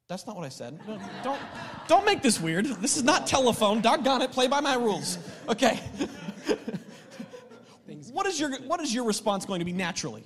[0.09, 0.79] That's not what I said.
[1.23, 1.39] Don't,
[1.87, 2.65] don't make this weird.
[2.65, 3.79] This is not telephone.
[3.79, 4.31] Doggone it.
[4.31, 5.19] Play by my rules.
[5.47, 5.79] Okay.
[8.11, 10.23] what is your what is your response going to be naturally?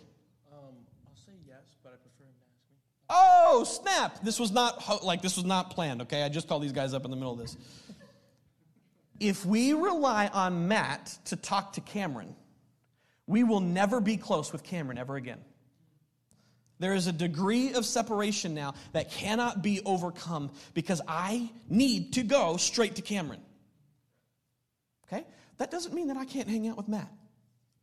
[0.53, 0.59] Um,
[1.05, 2.77] I'll say yes, but I prefer him to ask me.
[3.09, 4.23] Oh snap!
[4.23, 6.01] This was not like this was not planned.
[6.03, 7.57] Okay, I just called these guys up in the middle of this.
[9.19, 12.35] If we rely on Matt to talk to Cameron,
[13.27, 15.39] we will never be close with Cameron ever again.
[16.83, 22.23] There is a degree of separation now that cannot be overcome because I need to
[22.23, 23.39] go straight to Cameron.
[25.07, 25.23] Okay?
[25.59, 27.09] That doesn't mean that I can't hang out with Matt.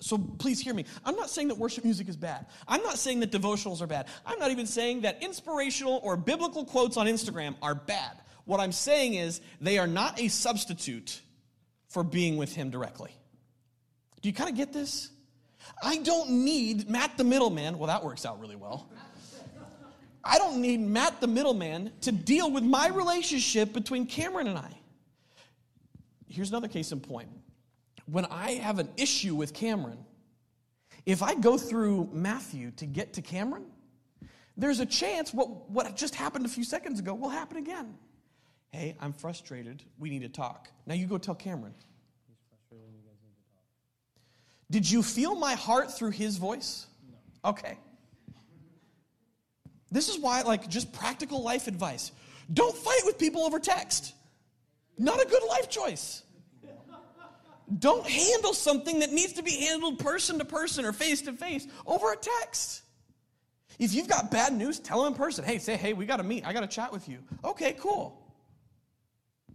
[0.01, 0.85] So please hear me.
[1.03, 2.45] I'm not saying that worship music is bad.
[2.69, 4.07] I'm not saying that devotionals are bad.
[4.27, 8.21] I'm not even saying that inspirational or biblical quotes on Instagram are bad.
[8.45, 11.23] What I'm saying is they are not a substitute
[11.89, 13.17] for being with Him directly.
[14.21, 15.09] Do you kind of get this?
[15.83, 17.79] I don't need Matt the middleman.
[17.79, 18.91] Well, that works out really well.
[20.23, 24.71] I don't need Matt the middleman to deal with my relationship between Cameron and I.
[26.29, 27.29] Here's another case in point
[28.11, 29.99] when I have an issue with Cameron,
[31.07, 33.67] if I go through Matthew to get to Cameron,
[34.57, 37.95] there's a chance what, what just happened a few seconds ago will happen again.
[38.73, 39.83] Hey, I'm frustrated.
[39.99, 40.69] We need to talk.
[40.87, 41.75] Now you go tell Cameron.
[42.29, 42.93] He's frustrated.
[42.95, 43.65] You guys need to talk.
[44.71, 46.87] Did you feel my heart through his voice?
[47.11, 47.51] No.
[47.51, 47.77] Okay.
[49.91, 52.13] This is why, like, just practical life advice.
[52.53, 54.15] Don't fight with people over text.
[54.97, 56.23] Not a good life choice.
[57.79, 61.67] Don't handle something that needs to be handled person to person or face to face
[61.87, 62.83] over a text.
[63.79, 65.45] If you've got bad news, tell them in person.
[65.45, 66.45] Hey, say, hey, we got to meet.
[66.45, 67.19] I got to chat with you.
[67.45, 68.21] Okay, cool.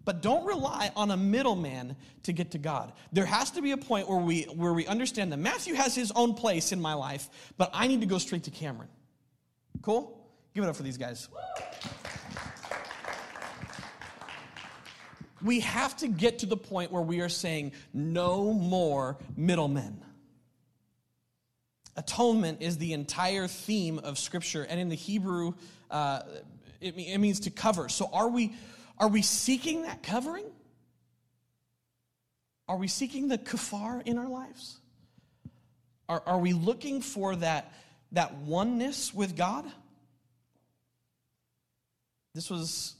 [0.05, 2.93] But don't rely on a middleman to get to God.
[3.11, 6.11] There has to be a point where we, where we understand that Matthew has his
[6.11, 7.27] own place in my life,
[7.57, 8.89] but I need to go straight to Cameron.
[9.81, 10.15] Cool?
[10.53, 11.27] Give it up for these guys.
[15.43, 20.03] We have to get to the point where we are saying, no more middlemen.
[21.97, 25.53] Atonement is the entire theme of Scripture, and in the Hebrew,
[25.89, 26.21] uh,
[26.81, 27.89] it, it means to cover.
[27.89, 28.53] So, are we,
[28.97, 30.45] are we seeking that covering?
[32.67, 34.77] Are we seeking the kafar in our lives?
[36.07, 37.73] Are, are we looking for that,
[38.11, 39.65] that oneness with God?
[42.33, 42.95] This was,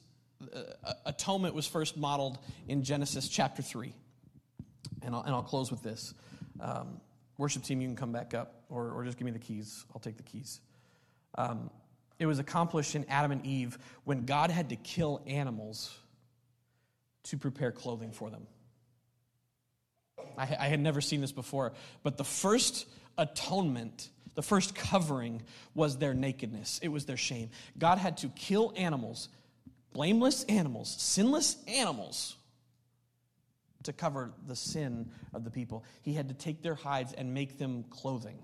[0.54, 2.38] uh, atonement was first modeled
[2.68, 3.94] in Genesis chapter 3.
[5.02, 6.14] And I'll, and I'll close with this.
[6.60, 7.02] Um,
[7.38, 9.84] worship team, you can come back up, or, or just give me the keys.
[9.94, 10.62] I'll take the keys.
[11.38, 11.70] Um,
[12.20, 15.98] it was accomplished in Adam and Eve when God had to kill animals
[17.24, 18.48] to prepare clothing for them.
[20.38, 22.88] I, I had never seen this before, but the first
[23.18, 25.42] atonement, the first covering
[25.74, 27.50] was their nakedness, it was their shame.
[27.78, 29.30] God had to kill animals,
[29.94, 32.36] blameless animals, sinless animals,
[33.84, 35.84] to cover the sin of the people.
[36.02, 38.40] He had to take their hides and make them clothing.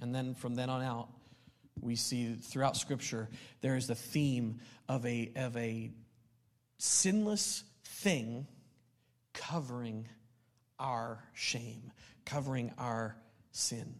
[0.00, 1.08] And then from then on out,
[1.80, 3.28] we see throughout Scripture
[3.60, 5.90] there is the theme of a, of a
[6.78, 8.46] sinless thing
[9.32, 10.06] covering
[10.78, 11.92] our shame,
[12.24, 13.16] covering our
[13.50, 13.94] sin.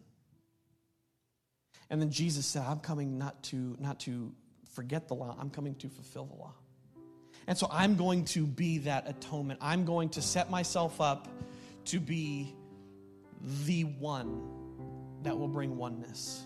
[1.89, 4.33] And then Jesus said, I'm coming not to, not to
[4.73, 6.53] forget the law, I'm coming to fulfill the law.
[7.47, 9.59] And so I'm going to be that atonement.
[9.61, 11.27] I'm going to set myself up
[11.85, 12.55] to be
[13.65, 14.41] the one
[15.21, 16.43] that will bring oneness.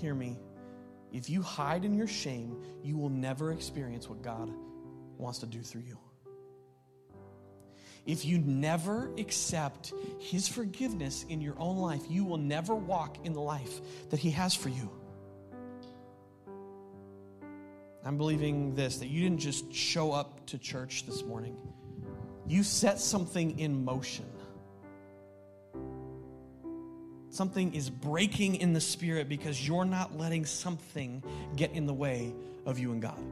[0.00, 0.38] Hear me.
[1.12, 4.52] If you hide in your shame, you will never experience what God
[5.16, 5.98] wants to do through you.
[8.06, 13.32] If you never accept His forgiveness in your own life, you will never walk in
[13.32, 13.80] the life
[14.10, 14.88] that He has for you.
[18.04, 21.56] I'm believing this that you didn't just show up to church this morning,
[22.46, 24.24] you set something in motion.
[27.38, 31.22] Something is breaking in the spirit because you're not letting something
[31.54, 32.34] get in the way
[32.66, 33.22] of you and God.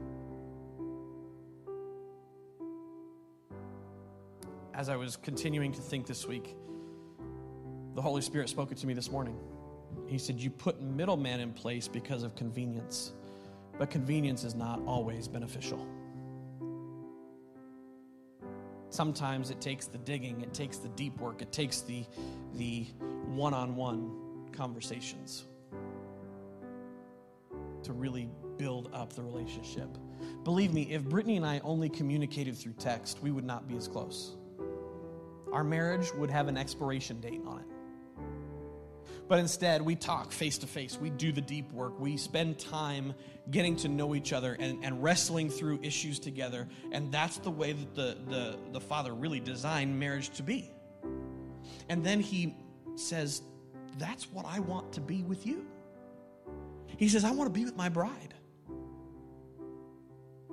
[4.73, 6.55] As I was continuing to think this week,
[7.95, 9.37] the Holy Spirit spoke it to me this morning.
[10.07, 13.11] He said, You put middleman in place because of convenience,
[13.77, 15.85] but convenience is not always beneficial.
[18.89, 22.05] Sometimes it takes the digging, it takes the deep work, it takes the,
[22.55, 22.83] the
[23.25, 24.11] one on one
[24.51, 25.45] conversations
[27.83, 29.97] to really build up the relationship.
[30.43, 33.87] Believe me, if Brittany and I only communicated through text, we would not be as
[33.87, 34.35] close.
[35.51, 37.76] Our marriage would have an expiration date on it.
[39.27, 40.97] But instead, we talk face to face.
[40.97, 41.99] We do the deep work.
[41.99, 43.13] We spend time
[43.51, 46.67] getting to know each other and, and wrestling through issues together.
[46.91, 50.71] And that's the way that the, the, the Father really designed marriage to be.
[51.89, 52.55] And then He
[52.95, 53.41] says,
[53.97, 55.65] That's what I want to be with you.
[56.97, 58.33] He says, I want to be with my bride.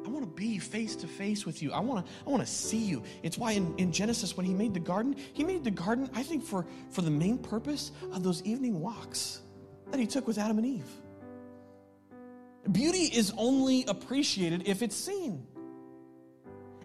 [0.04, 1.72] I want to be face to face with you.
[1.72, 3.02] I want to, I want to see you.
[3.22, 6.22] It's why in, in Genesis, when he made the garden, he made the garden, I
[6.22, 9.40] think, for, for the main purpose of those evening walks
[9.90, 10.86] that he took with Adam and Eve.
[12.70, 15.46] Beauty is only appreciated if it's seen.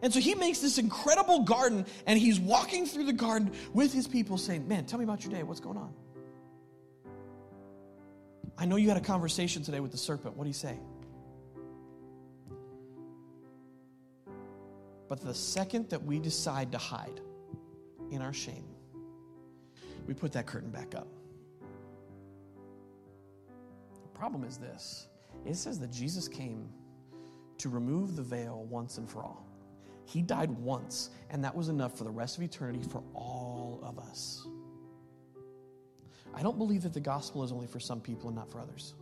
[0.02, 4.08] And so he makes this incredible garden, and he's walking through the garden with his
[4.08, 5.44] people saying, Man, tell me about your day.
[5.44, 5.94] What's going on?
[8.58, 10.38] I know you had a conversation today with the serpent.
[10.38, 10.78] What do you say?
[15.10, 17.20] But the second that we decide to hide
[18.12, 18.64] in our shame,
[20.08, 21.08] we put that curtain back up.
[24.04, 25.08] The problem is this
[25.46, 26.70] it says that Jesus came
[27.58, 29.46] to remove the veil once and for all.
[30.06, 34.00] He died once, and that was enough for the rest of eternity for all of
[34.00, 34.48] us.
[36.34, 38.94] I don't believe that the gospel is only for some people and not for others.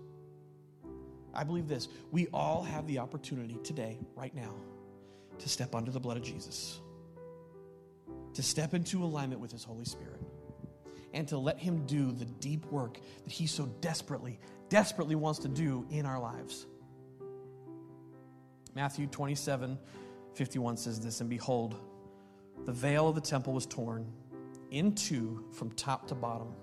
[1.34, 4.54] I believe this we all have the opportunity today, right now,
[5.40, 6.80] to step under the blood of Jesus,
[8.34, 10.22] to step into alignment with His Holy Spirit,
[11.14, 15.48] and to let Him do the deep work that He so desperately, desperately wants to
[15.48, 16.66] do in our lives.
[18.76, 19.78] Matthew 27
[20.36, 21.76] 51 says this, and behold,
[22.66, 24.06] the veil of the temple was torn
[24.70, 26.54] in two from top to bottom,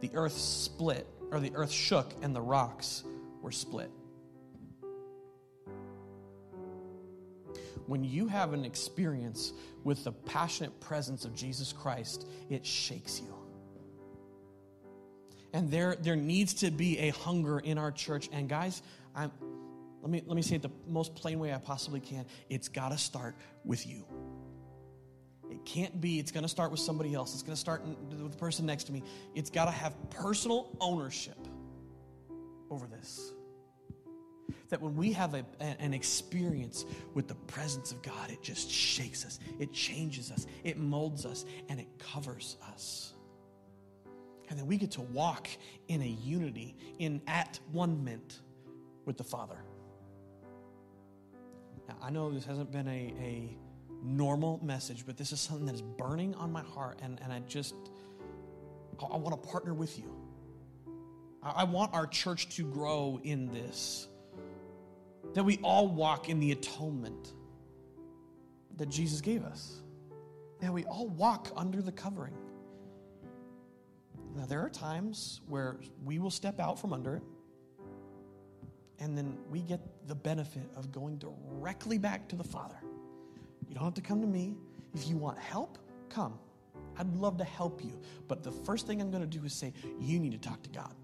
[0.00, 3.04] the earth split, or the earth shook, and the rocks
[3.42, 3.90] were split.
[7.88, 13.34] When you have an experience with the passionate presence of Jesus Christ, it shakes you.
[15.54, 18.28] And there, there needs to be a hunger in our church.
[18.30, 18.82] And guys,
[19.16, 19.32] I'm,
[20.02, 22.26] let, me, let me say it the most plain way I possibly can.
[22.50, 23.34] It's got to start
[23.64, 24.04] with you.
[25.50, 27.32] It can't be, it's going to start with somebody else.
[27.32, 29.02] It's going to start with the person next to me.
[29.34, 31.38] It's got to have personal ownership
[32.70, 33.32] over this.
[34.68, 39.24] That when we have a, an experience with the presence of God, it just shakes
[39.24, 43.14] us, it changes us, it molds us, and it covers us.
[44.50, 45.48] And then we get to walk
[45.88, 48.40] in a unity, in at one mint
[49.04, 49.58] with the Father.
[51.88, 53.56] Now, I know this hasn't been a, a
[54.02, 57.40] normal message, but this is something that is burning on my heart, and, and I
[57.40, 57.74] just,
[59.00, 60.14] I, want to partner with you.
[61.42, 64.08] I want our church to grow in this,
[65.34, 67.32] that we all walk in the atonement
[68.76, 69.82] that Jesus gave us,
[70.60, 72.34] that we all walk under the covering.
[74.36, 77.22] Now, there are times where we will step out from under it,
[79.00, 82.78] and then we get the benefit of going directly back to the Father.
[83.68, 84.56] You don't have to come to me.
[84.94, 86.38] If you want help, come.
[86.98, 88.00] I'd love to help you.
[88.26, 90.70] But the first thing I'm going to do is say, you need to talk to
[90.70, 90.94] God.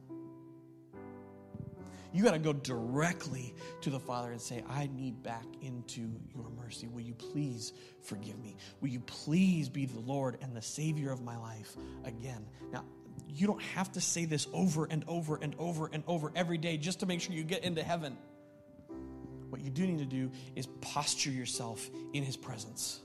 [2.15, 6.49] You got to go directly to the Father and say, I need back into your
[6.63, 6.87] mercy.
[6.87, 8.57] Will you please forgive me?
[8.81, 12.47] Will you please be the Lord and the Savior of my life again?
[12.73, 12.85] Now,
[13.29, 16.77] you don't have to say this over and over and over and over every day
[16.77, 18.17] just to make sure you get into heaven.
[19.51, 23.01] What you do need to do is posture yourself in His presence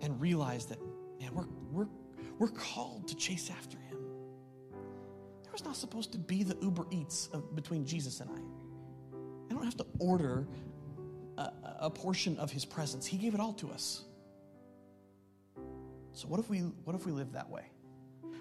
[0.00, 0.78] and realize that,
[1.20, 1.88] man, we're, we're,
[2.38, 3.81] we're called to chase after Him.
[5.52, 9.50] Was not supposed to be the Uber Eats of, between Jesus and I.
[9.50, 10.46] I don't have to order
[11.36, 11.50] a,
[11.80, 14.04] a portion of His presence, He gave it all to us.
[16.14, 17.64] So, what if we, what if we live that way?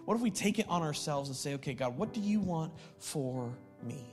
[0.06, 2.74] What if we take it on ourselves and say, okay, God, what do you want
[2.98, 3.54] for
[3.84, 4.06] me?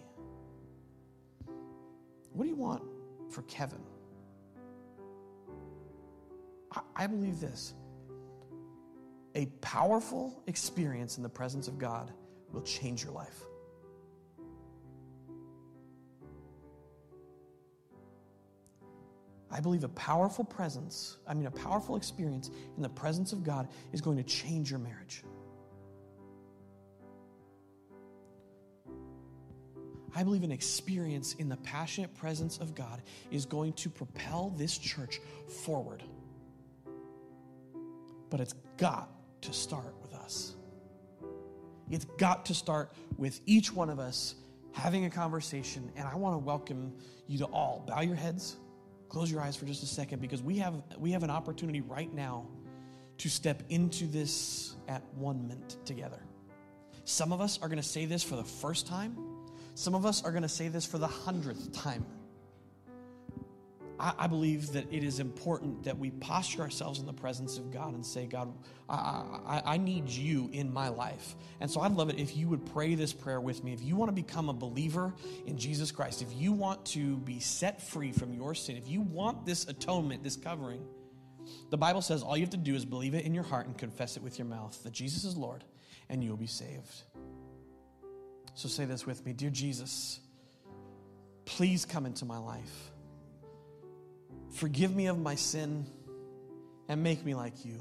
[2.33, 2.83] What do you want
[3.31, 3.81] for Kevin?
[6.73, 7.75] I, I believe this
[9.35, 12.13] a powerful experience in the presence of God
[12.53, 13.45] will change your life.
[19.51, 23.69] I believe a powerful presence, I mean, a powerful experience in the presence of God
[23.93, 25.25] is going to change your marriage.
[30.15, 34.77] I believe an experience in the passionate presence of God is going to propel this
[34.77, 35.21] church
[35.65, 36.03] forward.
[38.29, 39.11] But it's got
[39.43, 40.55] to start with us.
[41.91, 44.35] It's got to start with each one of us
[44.73, 45.91] having a conversation.
[45.97, 46.93] And I want to welcome
[47.27, 47.85] you to all.
[47.87, 48.57] Bow your heads,
[49.09, 52.13] close your eyes for just a second, because we have, we have an opportunity right
[52.13, 52.47] now
[53.19, 56.21] to step into this at one mint together.
[57.05, 59.17] Some of us are going to say this for the first time.
[59.75, 62.05] Some of us are going to say this for the hundredth time.
[63.99, 67.73] I, I, believe that it is important that we posture ourselves in the presence of
[67.73, 68.53] God and say, God,
[68.89, 71.35] I, I, I need you in my life.
[71.61, 73.73] And so I'd love it if you would pray this prayer with me.
[73.73, 75.15] If you want to become a believer
[75.47, 79.01] in Jesus Christ, if you want to be set free from your sin, if you
[79.01, 80.85] want this atonement, this covering,
[81.71, 83.77] the Bible says all you have to do is believe it in your heart and
[83.77, 85.65] confess it with your mouth that Jesus is Lord,
[86.09, 87.03] and you'll be saved.
[88.55, 90.21] So say this with me Dear Jesus,
[91.45, 92.93] please come into my life.
[94.59, 95.87] Forgive me of my sin
[96.89, 97.81] and make me like you.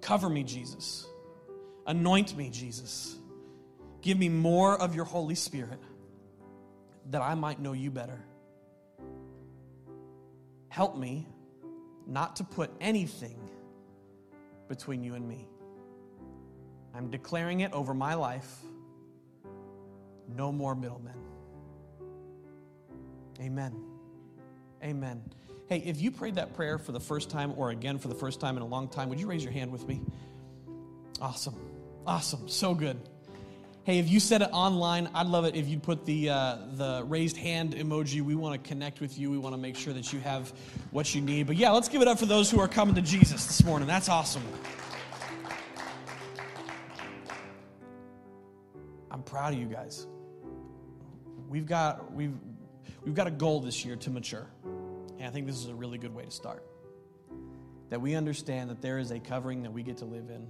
[0.00, 1.06] Cover me, Jesus.
[1.86, 3.16] Anoint me, Jesus.
[4.00, 5.78] Give me more of your Holy Spirit
[7.10, 8.18] that I might know you better.
[10.70, 11.28] Help me
[12.06, 13.38] not to put anything
[14.68, 15.46] between you and me.
[16.94, 18.56] I'm declaring it over my life
[20.34, 21.12] no more middlemen.
[23.38, 23.89] Amen.
[24.82, 25.22] Amen.
[25.68, 28.40] Hey, if you prayed that prayer for the first time or again for the first
[28.40, 30.00] time in a long time, would you raise your hand with me?
[31.20, 31.54] Awesome.
[32.06, 32.48] Awesome.
[32.48, 32.98] So good.
[33.84, 37.04] Hey, if you said it online, I'd love it if you'd put the, uh, the
[37.06, 38.20] raised hand emoji.
[38.20, 39.30] We want to connect with you.
[39.30, 40.52] We want to make sure that you have
[40.90, 41.46] what you need.
[41.46, 43.86] But yeah, let's give it up for those who are coming to Jesus this morning.
[43.86, 44.42] That's awesome.
[49.10, 50.06] I'm proud of you guys
[51.50, 52.36] we've got we've
[53.04, 54.46] we've got a goal this year to mature.
[55.18, 56.64] And I think this is a really good way to start.
[57.90, 60.46] That we understand that there is a covering that we get to live in.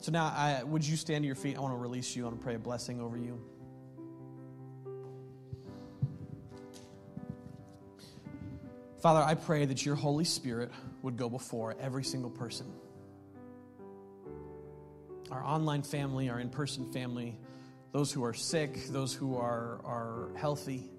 [0.00, 1.56] So now, I, would you stand to your feet?
[1.56, 2.24] I want to release you.
[2.24, 3.40] I want to pray a blessing over you.
[9.00, 10.70] Father, I pray that your Holy Spirit
[11.02, 12.66] would go before every single person.
[15.30, 17.38] Our online family, our in person family,
[17.92, 20.90] those who are sick, those who are, are healthy.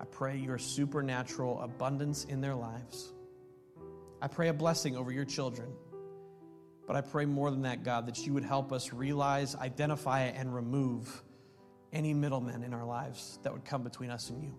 [0.00, 3.12] I pray your supernatural abundance in their lives.
[4.20, 5.68] I pray a blessing over your children.
[6.86, 10.54] But I pray more than that, God, that you would help us realize, identify, and
[10.54, 11.22] remove
[11.92, 14.54] any middlemen in our lives that would come between us and you.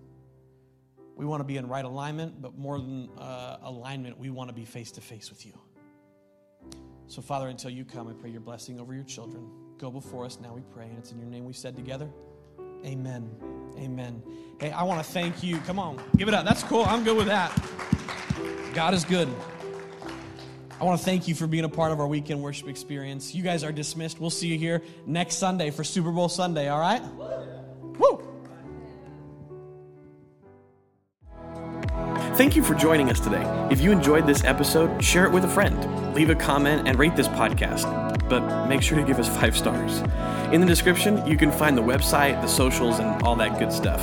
[1.15, 4.53] We want to be in right alignment, but more than uh, alignment, we want to
[4.53, 5.53] be face to face with you.
[7.07, 9.49] So, Father, until you come, I pray your blessing over your children.
[9.77, 10.85] Go before us now, we pray.
[10.85, 12.09] And it's in your name we said together.
[12.85, 13.29] Amen.
[13.77, 14.23] Amen.
[14.59, 15.57] Hey, I want to thank you.
[15.59, 16.45] Come on, give it up.
[16.45, 16.83] That's cool.
[16.83, 17.51] I'm good with that.
[18.73, 19.29] God is good.
[20.79, 23.33] I want to thank you for being a part of our weekend worship experience.
[23.33, 24.19] You guys are dismissed.
[24.19, 27.01] We'll see you here next Sunday for Super Bowl Sunday, all right?
[27.97, 28.23] Woo!
[32.35, 33.43] Thank you for joining us today.
[33.71, 37.15] If you enjoyed this episode, share it with a friend, leave a comment, and rate
[37.15, 38.06] this podcast.
[38.29, 40.01] But make sure to give us five stars.
[40.53, 44.01] In the description, you can find the website, the socials, and all that good stuff.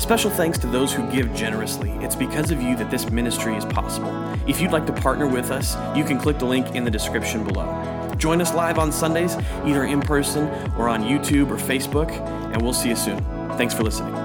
[0.00, 1.90] Special thanks to those who give generously.
[2.00, 4.12] It's because of you that this ministry is possible.
[4.46, 7.44] If you'd like to partner with us, you can click the link in the description
[7.44, 8.12] below.
[8.16, 12.10] Join us live on Sundays, either in person or on YouTube or Facebook,
[12.52, 13.18] and we'll see you soon.
[13.56, 14.21] Thanks for listening.